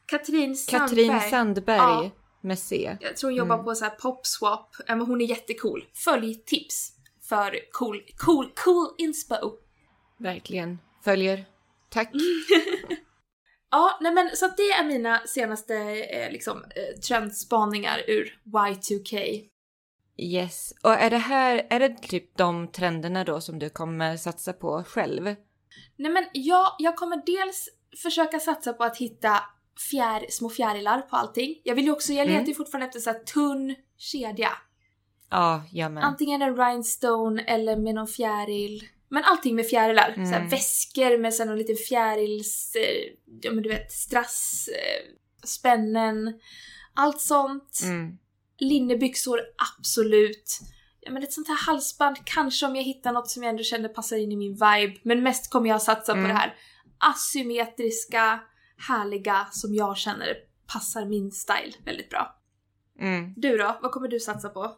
Katrin 0.06 0.56
Sandberg. 0.56 0.88
Katrin 1.06 1.30
Sandberg 1.30 1.76
Ja. 1.78 2.10
med 2.40 2.58
C. 2.58 2.96
Jag 3.00 3.16
tror 3.16 3.30
hon 3.30 3.36
jobbar 3.38 3.54
Mm. 3.54 3.64
på 3.64 3.74
så 3.74 3.84
här 3.84 3.90
popswap. 3.92 4.76
Men 4.88 5.00
hon 5.00 5.20
är 5.20 5.24
jättecool. 5.24 5.84
Följ 5.94 6.34
tips 6.34 6.92
för 7.28 7.72
cool, 7.72 8.02
cool, 8.16 8.50
cool 8.54 8.88
inspo. 8.98 9.34
Verkligen. 10.18 10.78
Följer. 11.04 11.44
Tack. 11.90 12.10
Ja, 13.70 13.98
nej 14.00 14.12
men 14.12 14.30
så 14.36 14.46
det 14.56 14.62
är 14.62 14.84
mina 14.84 15.20
senaste 15.26 15.74
eh, 15.76 16.32
liksom 16.32 16.56
eh, 16.64 17.00
trendspaningar 17.00 18.02
ur 18.08 18.38
Y2K. 18.44 19.42
Yes. 20.16 20.72
Och 20.82 20.90
är 20.92 21.10
det 21.10 21.18
här, 21.18 21.66
är 21.70 21.80
det 21.80 21.88
typ 22.02 22.36
de 22.36 22.68
trenderna 22.68 23.24
då 23.24 23.40
som 23.40 23.58
du 23.58 23.70
kommer 23.70 24.16
satsa 24.16 24.52
på 24.52 24.84
själv? 24.86 25.24
Nej 25.96 26.12
men 26.12 26.24
jag, 26.32 26.66
jag 26.78 26.96
kommer 26.96 27.22
dels 27.26 27.68
försöka 28.02 28.38
satsa 28.40 28.72
på 28.72 28.84
att 28.84 28.96
hitta 28.96 29.40
fjär, 29.90 30.26
små 30.28 30.50
fjärilar 30.50 31.00
på 31.00 31.16
allting. 31.16 31.60
Jag 31.64 31.74
vill 31.74 31.84
ju 31.84 31.92
också, 31.92 32.12
jag 32.12 32.26
letar 32.26 32.38
Mm. 32.38 32.48
ju 32.48 32.54
fortfarande 32.54 32.86
efter 32.86 33.00
så 33.00 33.10
här 33.10 33.18
tunn 33.18 33.74
kedja. 33.96 34.50
Ja, 35.30 35.62
jag 35.72 35.92
med. 35.92 36.04
Antingen 36.04 36.42
en 36.42 36.56
rhinestone 36.56 37.42
eller 37.42 37.76
med 37.76 37.94
någon 37.94 38.06
fjäril. 38.08 38.88
Men 39.14 39.24
allting 39.24 39.56
med 39.56 39.66
fjärilar. 39.66 40.12
Mm. 40.16 40.26
Så 40.26 40.32
här, 40.32 40.50
väskor 40.50 41.18
med 41.18 41.34
så 41.34 41.42
här, 41.42 41.48
någon 41.50 41.58
liten 41.58 41.76
fjärils... 41.76 42.76
Eh, 42.76 43.12
ja 43.42 43.52
men 43.52 43.62
du 43.62 43.68
vet, 43.68 43.92
strass, 43.92 44.68
eh, 44.68 45.14
spännen. 45.44 46.34
Allt 46.94 47.20
sånt. 47.20 47.80
Mm. 47.84 48.18
Linnebyxor, 48.58 49.40
absolut. 49.78 50.60
Ja, 51.00 51.12
men 51.12 51.22
ett 51.22 51.32
sånt 51.32 51.48
här 51.48 51.66
halsband, 51.66 52.16
kanske 52.24 52.66
om 52.66 52.76
jag 52.76 52.82
hittar 52.82 53.12
något 53.12 53.30
som 53.30 53.42
jag 53.42 53.50
ändå 53.50 53.62
känner 53.62 53.88
passar 53.88 54.16
in 54.16 54.32
i 54.32 54.36
min 54.36 54.52
vibe. 54.52 55.00
Men 55.02 55.22
mest 55.22 55.50
kommer 55.50 55.68
jag 55.68 55.82
satsa 55.82 56.12
på 56.12 56.18
Mm. 56.18 56.28
det 56.28 56.36
här 56.36 56.54
asymmetriska, 56.98 58.40
härliga 58.88 59.46
som 59.52 59.74
jag 59.74 59.96
känner 59.96 60.36
passar 60.72 61.06
min 61.06 61.30
style 61.30 61.72
väldigt 61.84 62.10
bra. 62.10 62.36
Mm. 63.00 63.34
Du 63.36 63.56
då? 63.56 63.78
Vad 63.82 63.90
kommer 63.90 64.08
du 64.08 64.20
satsa 64.20 64.48
på? 64.48 64.76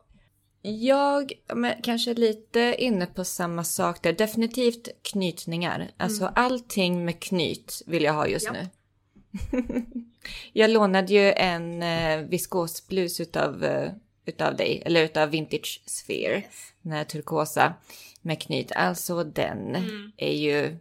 Jag 0.69 1.33
ja, 1.47 1.55
men, 1.55 1.83
kanske 1.83 2.15
lite 2.15 2.75
inne 2.79 3.07
på 3.07 3.25
samma 3.25 3.65
sak 3.65 4.03
där. 4.03 4.13
Definitivt 4.13 4.89
knytningar. 5.03 5.91
Alltså 5.97 6.23
Mm. 6.23 6.33
allting 6.37 7.05
med 7.05 7.21
knyt 7.21 7.83
vill 7.87 8.03
jag 8.03 8.13
ha 8.13 8.27
just 8.27 8.47
Ja. 8.47 8.53
nu. 8.53 8.69
jag 10.53 10.71
lånade 10.71 11.13
ju 11.13 11.33
en 11.33 11.83
eh, 11.83 12.19
viskosblus 12.21 13.21
utav, 13.21 13.65
eh, 13.65 13.91
utav 14.27 14.57
dig, 14.57 14.83
eller 14.87 15.05
utav 15.05 15.29
Vintage 15.31 15.83
Sphere. 15.87 16.43
Den 16.83 16.93
här 16.93 17.05
turkosa 17.05 17.75
med 18.23 18.41
knyt. 18.43 18.73
Alltså 18.73 19.25
den 19.25 19.75
Mm. 19.77 20.13
är 20.17 20.33
ju... 20.33 20.77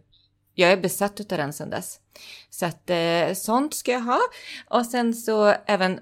Jag 0.54 0.72
är 0.72 0.76
besatt 0.76 1.20
utav 1.20 1.38
den 1.38 1.52
sedan 1.52 1.70
dess. 1.70 2.00
Så 2.50 2.66
att 2.66 2.90
eh, 2.90 3.32
sånt 3.34 3.74
ska 3.74 3.92
jag 3.92 4.00
ha. 4.00 4.20
Och 4.70 4.86
sen 4.86 5.14
så 5.14 5.54
även 5.66 6.00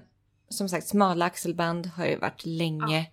som 0.49 0.69
sagt 0.69 0.87
smala 0.87 1.25
axelband 1.25 1.85
har 1.85 2.05
ju 2.05 2.15
varit 2.17 2.45
länge. 2.45 3.05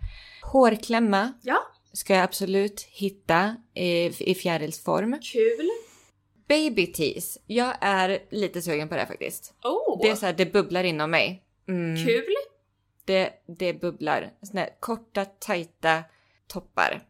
Hårklämma 0.42 1.32
Ja, 1.42 1.58
ska 1.92 2.14
jag 2.14 2.22
absolut 2.24 2.80
hitta 2.80 3.56
i, 3.74 4.04
i 4.30 4.34
fjärilsform. 4.34 5.18
kul. 5.22 5.70
Baby 6.48 6.86
tees. 6.92 7.38
Jag 7.46 7.74
är 7.80 8.18
lite 8.30 8.62
sugen 8.62 8.88
på 8.88 8.94
det 8.94 9.06
faktiskt. 9.06 9.54
Oh, 9.64 9.98
Det 10.02 10.08
är 10.08 10.14
så 10.14 10.26
här, 10.26 10.32
det 10.32 10.52
bubblar 10.52 10.84
inom 10.84 11.10
mig. 11.10 11.44
Mm, 11.68 12.06
kul. 12.06 12.24
det, 13.04 13.32
det 13.58 13.74
bubblar. 13.74 14.32
Såna 14.42 14.60
här 14.60 14.70
korta, 14.80 15.24
tajta 15.24 16.02
toppar. 16.46 17.02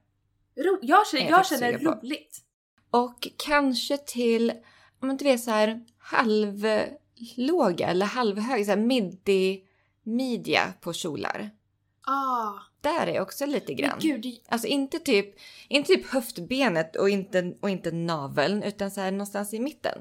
Ro- 0.57 0.79
jag 0.83 1.07
känner, 1.07 1.31
Jag 1.31 1.47
känner 1.47 1.79
på. 1.79 1.85
roligt. 1.91 2.39
Och 2.91 3.29
kanske 3.37 3.97
till, 3.99 4.53
om 5.01 5.11
inte 5.11 5.25
vet 5.25 5.41
så 5.41 5.51
här 5.51 5.85
halvlåga 5.99 7.87
eller 7.89 8.07
halvhög, 8.07 8.65
så 8.65 8.71
här 8.71 8.79
midi, 8.79 9.65
midja 10.03 10.73
på 10.81 10.93
kjolar. 10.93 11.51
Ah, 12.07 12.53
Där 12.83 13.07
är 13.07 13.21
också 13.21 13.47
lite 13.47 13.67
men 13.73 13.77
grann. 13.77 13.99
gud. 14.01 14.21
det- 14.23 14.39
Alltså 14.49 14.69
inte 14.69 14.99
typ, 14.99 15.35
inte 15.69 15.89
typ 15.89 16.07
höftbenet 16.07 16.97
och 16.97 17.09
inte, 17.11 17.53
och 17.61 17.71
inte 17.71 17.91
naveln 17.91 18.63
utan 18.63 18.91
så 18.91 19.01
här 19.01 19.11
någonstans 19.11 19.55
i 19.55 19.61
mitten. 19.61 19.99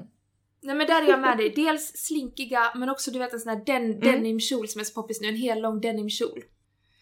Nej 0.60 0.74
men 0.76 0.86
där 0.86 1.02
är 1.02 1.08
jag 1.08 1.20
med 1.20 1.38
dig. 1.38 1.50
Dels 1.56 1.92
slinkiga 1.96 2.72
men 2.74 2.88
också 2.88 3.10
du 3.10 3.18
vet 3.18 3.32
en 3.32 3.40
sån 3.40 3.48
här 3.56 3.64
den, 3.66 3.84
Mm. 3.84 4.00
denimkjol 4.00 4.68
som 4.68 4.80
är 4.80 4.84
så 4.84 4.92
poppis 4.94 5.20
nu. 5.20 5.28
En 5.28 5.36
hel 5.36 5.60
lång 5.60 5.80
denimkjol. 5.80 6.44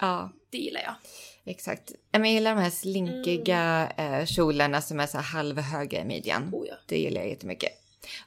Ja, 0.00 0.32
Det 0.50 0.58
gillar 0.58 0.80
jag. 0.80 0.94
exakt. 1.44 1.92
Ja, 2.10 2.18
men 2.18 2.28
Jag 2.30 2.34
gillar 2.34 2.54
de 2.54 2.60
här 2.62 2.70
slinkiga 2.70 3.92
eh, 3.96 4.26
kjolarna 4.26 4.80
som 4.80 5.00
är 5.00 5.06
så 5.06 5.18
halvhöga 5.18 6.00
i 6.00 6.04
midjan. 6.04 6.50
Oh 6.52 6.66
ja. 6.68 6.74
Det 6.86 6.98
gillar 6.98 7.20
jag 7.20 7.30
jättemycket. 7.30 7.70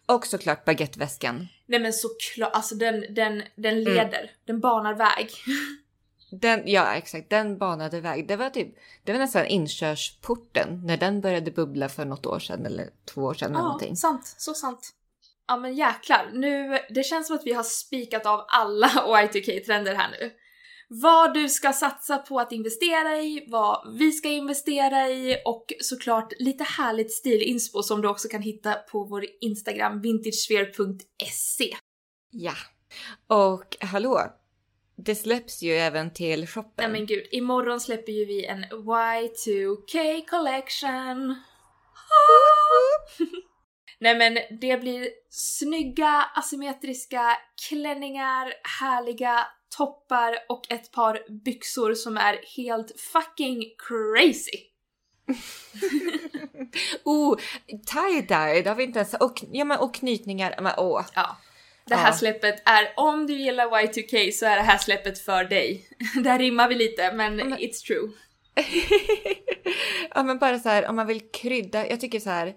Och 0.05 0.25
såklart 0.27 0.65
baguetteväskan. 0.65 1.47
Nej 1.65 1.79
men 1.79 1.93
såklart, 1.93 2.51
alltså 2.53 2.75
den, 2.75 3.01
den, 3.13 3.43
den 3.55 3.73
Mm. 3.73 3.83
leder, 3.93 4.31
den 4.45 4.59
banar 4.59 4.93
väg. 4.93 5.29
Den, 6.41 6.63
ja 6.65 6.93
exakt, 6.95 7.29
den 7.29 7.57
banade 7.57 8.01
väg. 8.01 8.27
Det 8.27 8.35
var 8.35 8.49
typ, 8.49 8.75
det 9.03 9.11
var 9.11 9.19
nästan 9.19 9.45
inkörsporten 9.45 10.81
när 10.85 10.97
den 10.97 11.21
började 11.21 11.51
bubbla 11.51 11.89
för 11.89 12.05
något 12.05 12.25
år 12.25 12.39
sedan 12.39 12.65
eller 12.65 12.89
två 13.05 13.21
år 13.21 13.33
sedan 13.33 13.51
eller 13.51 13.59
Ja, 13.59 13.63
någonting. 13.63 13.95
sant. 13.95 14.35
Så 14.37 14.53
sant. 14.53 14.89
Ja 15.47 15.57
men 15.57 15.75
jäklar, 15.75 16.29
nu, 16.33 16.79
det 16.89 17.03
känns 17.03 17.27
som 17.27 17.35
att 17.35 17.45
vi 17.45 17.53
har 17.53 17.63
spikat 17.63 18.25
av 18.25 18.45
alla 18.47 18.87
Y2K-trender 19.07 19.95
här 19.95 20.11
nu. 20.11 20.31
Vad 20.89 21.33
du 21.33 21.49
ska 21.49 21.73
satsa 21.73 22.17
på 22.17 22.39
att 22.39 22.51
investera 22.51 23.17
i, 23.21 23.45
vad 23.51 23.95
vi 23.99 24.11
ska 24.11 24.29
investera 24.29 25.09
i 25.09 25.41
och 25.45 25.65
såklart 25.79 26.33
lite 26.39 26.63
härligt 26.63 27.11
stilinspo 27.11 27.83
som 27.83 28.01
du 28.01 28.07
också 28.07 28.27
kan 28.27 28.41
hitta 28.41 28.73
på 28.73 29.03
vår 29.03 29.25
Instagram 29.41 30.01
vintagesphere.se. 30.01 31.75
Ja. 32.29 32.53
Och 33.27 33.77
hallå, 33.79 34.21
det 34.95 35.15
släpps 35.15 35.61
ju 35.61 35.71
även 35.71 36.13
till 36.13 36.47
shoppen. 36.47 36.73
Nej 36.77 36.89
men 36.89 37.05
gud, 37.05 37.27
imorgon 37.31 37.79
släpper 37.79 38.11
ju 38.11 38.25
vi 38.25 38.45
en 38.45 38.65
Y2K 38.65 40.25
collection. 40.25 41.29
Nej 43.99 44.17
men 44.17 44.59
det 44.59 44.77
blir 44.77 45.09
snygga 45.29 46.25
asymmetriska 46.35 47.37
klänningar, 47.67 48.53
härliga 48.79 49.47
toppar 49.77 50.37
och 50.49 50.71
ett 50.71 50.91
par 50.91 51.43
byxor 51.43 51.93
som 51.93 52.17
är 52.17 52.39
helt 52.57 52.99
fucking 52.99 53.63
crazy. 53.77 54.69
oh, 57.03 57.37
tie-dye, 57.85 58.61
det 58.61 58.69
har 58.69 58.75
vi 58.75 58.83
inte 58.83 58.99
ens... 58.99 59.13
Och, 59.13 59.43
ja, 59.51 59.65
men, 59.65 59.79
och 59.79 59.93
knytningar, 59.93 60.55
men 60.61 60.73
åh. 60.77 61.05
Ja. 61.15 61.37
Det 61.85 61.95
här 61.95 62.07
Ja. 62.09 62.13
släppet 62.17 62.55
är, 62.65 62.93
om 62.97 63.27
du 63.27 63.33
gillar 63.33 63.65
Y2K 63.67 64.31
så 64.31 64.45
är 64.45 64.55
det 64.55 64.61
här 64.63 64.77
släppet 64.77 65.19
för 65.19 65.43
dig. 65.43 65.87
Där 66.23 66.39
rimmar 66.39 66.69
vi 66.69 66.75
lite 66.75 67.13
men 67.13 67.35
men- 67.35 67.53
it's 67.57 67.85
true. 67.87 68.11
ja 70.15 70.23
men 70.23 70.39
bara 70.39 70.59
så 70.59 70.69
här 70.69 70.87
om 70.89 70.95
man 70.95 71.07
vill 71.07 71.21
krydda. 71.33 71.89
Jag 71.89 71.99
tycker 71.99 72.19
så 72.19 72.29
här. 72.29 72.53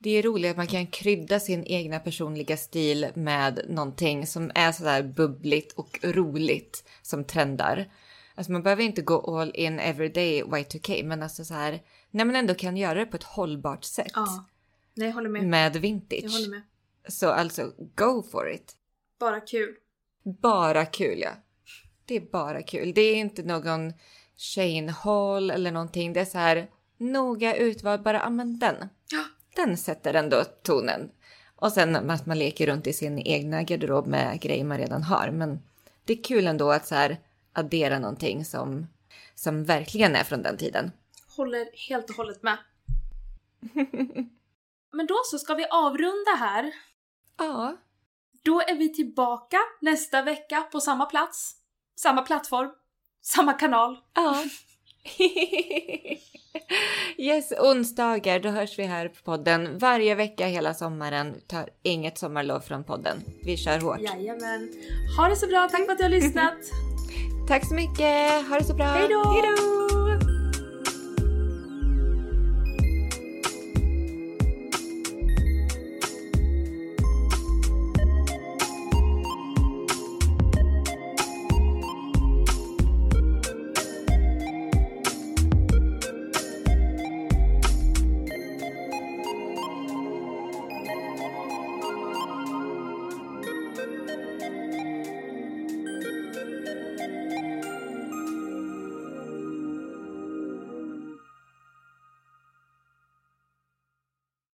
Det 0.00 0.10
är 0.10 0.22
roligt 0.22 0.50
att 0.50 0.56
man 0.56 0.66
kan 0.66 0.86
krydda 0.86 1.40
sin 1.40 1.64
egna 1.66 1.98
personliga 2.00 2.56
stil 2.56 3.06
med 3.14 3.60
någonting 3.68 4.26
som 4.26 4.50
är 4.54 4.72
så 4.72 4.84
där 4.84 5.02
bubbligt 5.02 5.72
och 5.72 5.98
roligt 6.02 6.84
som 7.02 7.24
trendar. 7.24 7.90
Alltså 8.34 8.52
man 8.52 8.62
behöver 8.62 8.82
inte 8.82 9.02
gå 9.02 9.38
all 9.40 9.50
in 9.54 9.78
everyday 9.80 10.42
Y2K 10.42 11.04
men 11.04 11.22
alltså 11.22 11.44
så 11.44 11.54
här 11.54 11.80
när 12.10 12.24
man 12.24 12.36
ändå 12.36 12.54
kan 12.54 12.76
göra 12.76 12.98
det 12.98 13.06
på 13.06 13.16
ett 13.16 13.22
hållbart 13.24 13.84
sätt 13.84 14.10
Ja. 14.14 14.46
Nej 14.94 15.06
jag 15.08 15.14
håller 15.14 15.28
med. 15.30 15.44
med 15.46 15.76
vintage. 15.76 16.20
Jag 16.24 16.30
håller 16.30 16.48
med. 16.50 16.62
Så 17.08 17.28
alltså 17.28 17.72
go 17.94 18.22
for 18.22 18.50
it. 18.50 18.76
Bara 19.20 19.40
kul. 19.40 19.76
Bara 20.42 20.86
kul 20.86 21.18
ja. 21.18 21.30
Det 22.04 22.16
är 22.16 22.20
bara 22.20 22.62
kul. 22.62 22.92
Det 22.94 23.00
är 23.00 23.16
inte 23.16 23.42
någon 23.42 23.92
Shane 24.36 24.92
Hall 24.92 25.50
eller 25.50 25.72
någonting. 25.72 26.12
Det 26.12 26.20
är 26.20 26.24
så 26.24 26.38
här 26.38 26.70
noga 26.98 27.56
utvald, 27.56 28.02
bara 28.02 28.20
använd 28.20 28.60
den. 28.60 28.76
Ja. 29.10 29.24
Den 29.56 29.76
sätter 29.76 30.14
ändå 30.14 30.44
tonen. 30.44 31.10
Och 31.56 31.72
sen 31.72 32.10
att 32.10 32.26
man 32.26 32.38
leker 32.38 32.66
runt 32.66 32.86
i 32.86 32.92
sin 32.92 33.18
egna 33.18 33.62
garderob 33.62 34.06
med 34.06 34.40
grejer 34.40 34.64
man 34.64 34.78
redan 34.78 35.02
har. 35.02 35.30
Men 35.30 35.62
det 36.04 36.12
är 36.12 36.22
kul 36.22 36.46
ändå 36.46 36.70
att 36.70 36.86
så 36.86 36.94
här 36.94 37.16
addera 37.52 37.98
någonting 37.98 38.44
som, 38.44 38.86
som 39.34 39.64
verkligen 39.64 40.16
är 40.16 40.24
från 40.24 40.42
den 40.42 40.56
tiden. 40.56 40.92
Håller 41.36 41.88
helt 41.88 42.10
och 42.10 42.16
hållet 42.16 42.42
med. 42.42 42.58
Men 44.92 45.06
då 45.06 45.14
så 45.24 45.38
ska 45.38 45.54
vi 45.54 45.66
avrunda 45.70 46.30
här. 46.38 46.72
Ja, 47.38 47.76
Då 48.44 48.60
är 48.60 48.74
vi 48.74 48.94
tillbaka 48.94 49.58
nästa 49.80 50.22
vecka 50.22 50.62
på 50.72 50.80
samma 50.80 51.06
plats, 51.06 51.52
samma 51.96 52.22
plattform, 52.22 52.70
samma 53.22 53.52
kanal. 53.52 53.98
ja. 54.14 54.44
yes, 57.18 57.52
onsdagar, 57.60 58.38
då 58.40 58.48
hörs 58.48 58.78
vi 58.78 58.84
här 58.84 59.08
på 59.08 59.22
podden 59.24 59.78
varje 59.78 60.14
vecka 60.14 60.46
hela 60.46 60.74
sommaren. 60.74 61.40
Tar 61.46 61.68
inget 61.82 62.18
sommarlov 62.18 62.60
från 62.60 62.84
podden. 62.84 63.22
Vi 63.44 63.56
kör 63.56 63.80
hårt. 63.80 64.00
Jajamän. 64.00 64.72
Ha 65.18 65.28
det 65.28 65.36
så 65.36 65.46
bra, 65.46 65.68
tack 65.68 65.84
för 65.84 65.92
att 65.92 65.98
du 65.98 66.04
har 66.04 66.10
lyssnat. 66.10 66.58
Tack 67.48 67.68
så 67.68 67.74
mycket, 67.74 68.48
ha 68.48 68.58
det 68.58 68.64
så 68.64 68.74
bra. 68.74 68.86
Hej 68.86 69.08
då! 69.08 69.87